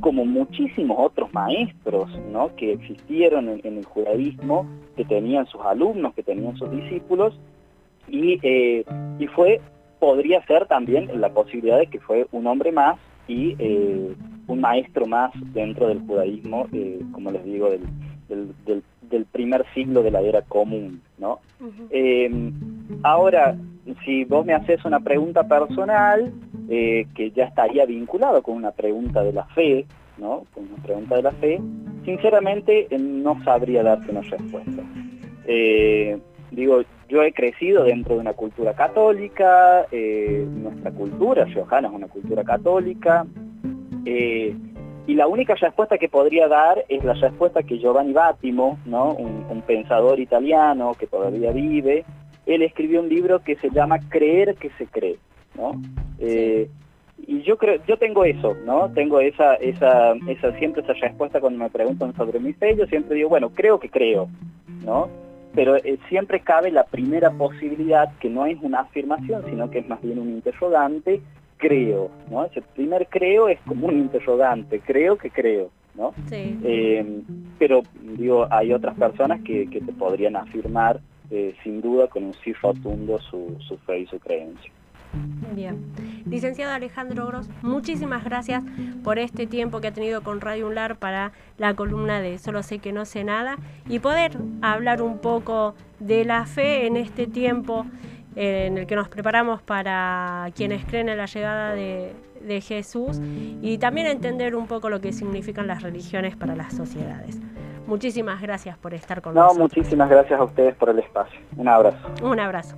como 0.00 0.24
muchísimos 0.24 0.96
otros 0.98 1.30
maestros 1.34 2.08
¿no? 2.32 2.54
que 2.56 2.72
existieron 2.72 3.60
en, 3.62 3.76
el 3.76 3.84
judaísmo, 3.84 4.66
que 4.96 5.04
tenían 5.04 5.46
sus 5.46 5.60
alumnos, 5.60 6.14
que 6.14 6.22
tenían 6.22 6.56
sus 6.56 6.70
discípulos, 6.70 7.38
y, 8.08 8.38
eh, 8.42 8.86
y 9.18 9.26
fue, 9.26 9.60
podría 9.98 10.42
ser 10.46 10.66
también 10.66 11.10
la 11.20 11.28
posibilidad 11.28 11.78
de 11.78 11.88
que 11.88 12.00
fue 12.00 12.26
un 12.32 12.46
hombre 12.46 12.72
más 12.72 12.96
y 13.26 13.54
eh, 13.58 14.14
un 14.46 14.60
maestro 14.60 15.06
más 15.06 15.30
dentro 15.52 15.88
del 15.88 16.00
judaísmo, 16.00 16.66
eh, 16.72 17.02
como 17.12 17.30
les 17.30 17.44
digo, 17.44 17.68
del, 17.68 17.82
del, 18.28 18.54
del 18.64 18.82
primer 19.26 19.64
siglo 19.74 20.02
de 20.02 20.10
la 20.10 20.20
era 20.20 20.42
común, 20.42 21.02
¿no? 21.18 21.40
Eh, 21.90 22.30
ahora, 23.02 23.56
si 24.04 24.24
vos 24.24 24.44
me 24.44 24.54
haces 24.54 24.84
una 24.84 25.00
pregunta 25.00 25.46
personal, 25.46 26.32
eh, 26.68 27.06
que 27.14 27.30
ya 27.30 27.44
estaría 27.44 27.86
vinculado 27.86 28.42
con 28.42 28.56
una 28.56 28.70
pregunta 28.70 29.22
de 29.22 29.32
la 29.32 29.44
fe, 29.46 29.86
¿no? 30.18 30.44
Con 30.54 30.64
una 30.64 30.82
pregunta 30.82 31.16
de 31.16 31.22
la 31.22 31.32
fe, 31.32 31.60
sinceramente 32.04 32.86
eh, 32.90 32.98
no 32.98 33.42
sabría 33.44 33.82
darte 33.82 34.10
una 34.10 34.22
respuesta. 34.22 34.82
digo, 36.50 36.82
yo 37.08 37.22
he 37.22 37.32
crecido 37.32 37.84
dentro 37.84 38.14
de 38.14 38.20
una 38.20 38.34
cultura 38.34 38.74
católica, 38.74 39.86
nuestra 39.90 40.90
cultura, 40.90 41.46
Johanna 41.54 41.88
es 41.88 41.94
una 41.94 42.08
cultura 42.08 42.44
católica, 42.44 43.26
y 45.08 45.14
la 45.14 45.26
única 45.26 45.54
respuesta 45.54 45.96
que 45.96 46.10
podría 46.10 46.48
dar 46.48 46.84
es 46.86 47.02
la 47.02 47.14
respuesta 47.14 47.62
que 47.62 47.78
Giovanni 47.78 48.12
Battimo, 48.12 48.78
¿no? 48.84 49.14
un, 49.14 49.62
pensador 49.62 50.20
italiano 50.20 50.94
que 50.98 51.06
todavía 51.06 51.50
vive, 51.50 52.04
él 52.44 52.62
escribió 52.62 53.00
un 53.00 53.08
libro 53.08 53.40
que 53.40 53.56
se 53.56 53.70
llama 53.70 54.00
Creer 54.10 54.54
que 54.56 54.68
se 54.76 54.86
cree. 54.86 55.16
¿no? 55.56 55.80
Eh, 56.18 56.68
y 57.26 57.40
yo 57.40 57.56
creo, 57.56 57.80
yo 57.86 57.96
tengo 57.96 58.24
eso, 58.24 58.54
¿no? 58.66 58.90
Tengo 58.92 59.20
esa, 59.20 59.54
esa, 59.54 60.12
esa, 60.28 60.52
siempre 60.58 60.82
esa 60.82 60.92
respuesta 60.92 61.40
cuando 61.40 61.58
me 61.58 61.70
preguntan 61.70 62.14
sobre 62.14 62.38
mi 62.38 62.52
fe, 62.52 62.76
yo 62.76 62.86
siempre 62.86 63.16
digo, 63.16 63.30
bueno, 63.30 63.50
creo 63.50 63.80
que 63.80 63.88
creo, 63.88 64.28
¿no? 64.84 65.08
Pero 65.54 65.76
eh, 65.76 65.98
siempre 66.10 66.40
cabe 66.40 66.70
la 66.70 66.84
primera 66.84 67.30
posibilidad, 67.30 68.12
que 68.18 68.28
no 68.28 68.44
es 68.44 68.58
una 68.60 68.80
afirmación, 68.80 69.42
sino 69.48 69.70
que 69.70 69.78
es 69.78 69.88
más 69.88 70.02
bien 70.02 70.18
un 70.18 70.28
interrogante, 70.28 71.22
creo, 71.58 72.10
¿no? 72.30 72.44
Ese 72.44 72.62
primer 72.62 73.06
creo 73.08 73.48
es 73.48 73.60
como 73.66 73.88
un 73.88 73.98
interrogante, 73.98 74.80
creo 74.80 75.18
que 75.18 75.30
creo, 75.30 75.70
¿no? 75.94 76.14
Sí. 76.28 76.58
Eh, 76.64 77.22
pero, 77.58 77.82
digo, 78.16 78.46
hay 78.50 78.72
otras 78.72 78.96
personas 78.96 79.42
que, 79.42 79.66
te 79.66 79.92
podrían 79.92 80.36
afirmar 80.36 81.00
eh, 81.30 81.54
sin 81.62 81.82
duda 81.82 82.06
con 82.06 82.24
un 82.24 82.34
sí 82.42 82.52
rotundo 82.54 83.18
su, 83.18 83.56
su 83.66 83.76
fe 83.78 84.00
y 84.00 84.06
su 84.06 84.18
creencia. 84.18 84.72
Bien. 85.54 85.92
Licenciado 86.26 86.72
Alejandro 86.72 87.26
Gros, 87.26 87.48
muchísimas 87.62 88.24
gracias 88.24 88.62
por 89.02 89.18
este 89.18 89.46
tiempo 89.46 89.80
que 89.80 89.88
ha 89.88 89.92
tenido 89.92 90.22
con 90.22 90.40
Radio 90.40 90.66
Unlar 90.66 90.96
para 90.96 91.32
la 91.56 91.74
columna 91.74 92.20
de 92.20 92.38
Solo 92.38 92.62
sé 92.62 92.78
que 92.78 92.92
no 92.92 93.06
sé 93.06 93.24
nada 93.24 93.56
y 93.88 94.00
poder 94.00 94.36
hablar 94.60 95.00
un 95.00 95.18
poco 95.18 95.74
de 95.98 96.24
la 96.24 96.44
fe 96.44 96.86
en 96.86 96.96
este 96.96 97.26
tiempo 97.26 97.86
en 98.40 98.78
el 98.78 98.86
que 98.86 98.94
nos 98.94 99.08
preparamos 99.08 99.60
para 99.62 100.48
quienes 100.54 100.84
creen 100.84 101.08
en 101.08 101.18
la 101.18 101.26
llegada 101.26 101.74
de, 101.74 102.14
Jesús 102.62 103.20
y 103.60 103.78
también 103.78 104.06
entender 104.06 104.54
un 104.54 104.68
poco 104.68 104.88
lo 104.88 105.00
que 105.00 105.12
significan 105.12 105.66
las 105.66 105.82
religiones 105.82 106.36
para 106.36 106.54
las 106.54 106.72
sociedades. 106.72 107.40
Muchísimas 107.86 108.40
gracias 108.40 108.78
por 108.78 108.94
estar 108.94 109.20
con 109.20 109.34
nosotros. 109.34 109.58
No, 109.58 109.64
muchísimas 109.64 110.08
gracias 110.08 110.38
a 110.38 110.44
ustedes 110.44 110.76
por 110.76 110.88
el 110.88 111.00
espacio. 111.00 111.38
Un 111.56 111.66
abrazo. 111.66 111.98
Un 112.22 112.38
abrazo. 112.38 112.76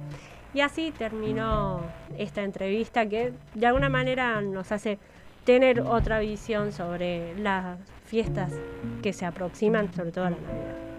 Y 0.54 0.62
así 0.62 0.92
terminó 0.96 1.82
esta 2.16 2.42
entrevista 2.42 3.06
que 3.06 3.34
de 3.54 3.66
alguna 3.66 3.90
manera 3.90 4.40
nos 4.40 4.72
hace 4.72 4.98
tener 5.44 5.82
otra 5.82 6.20
visión 6.20 6.72
sobre 6.72 7.38
las 7.38 7.78
fiestas 8.06 8.52
que 9.02 9.12
se 9.12 9.26
aproximan, 9.26 9.92
sobre 9.92 10.10
todo 10.10 10.24
la 10.24 10.30
Navidad. 10.30 10.89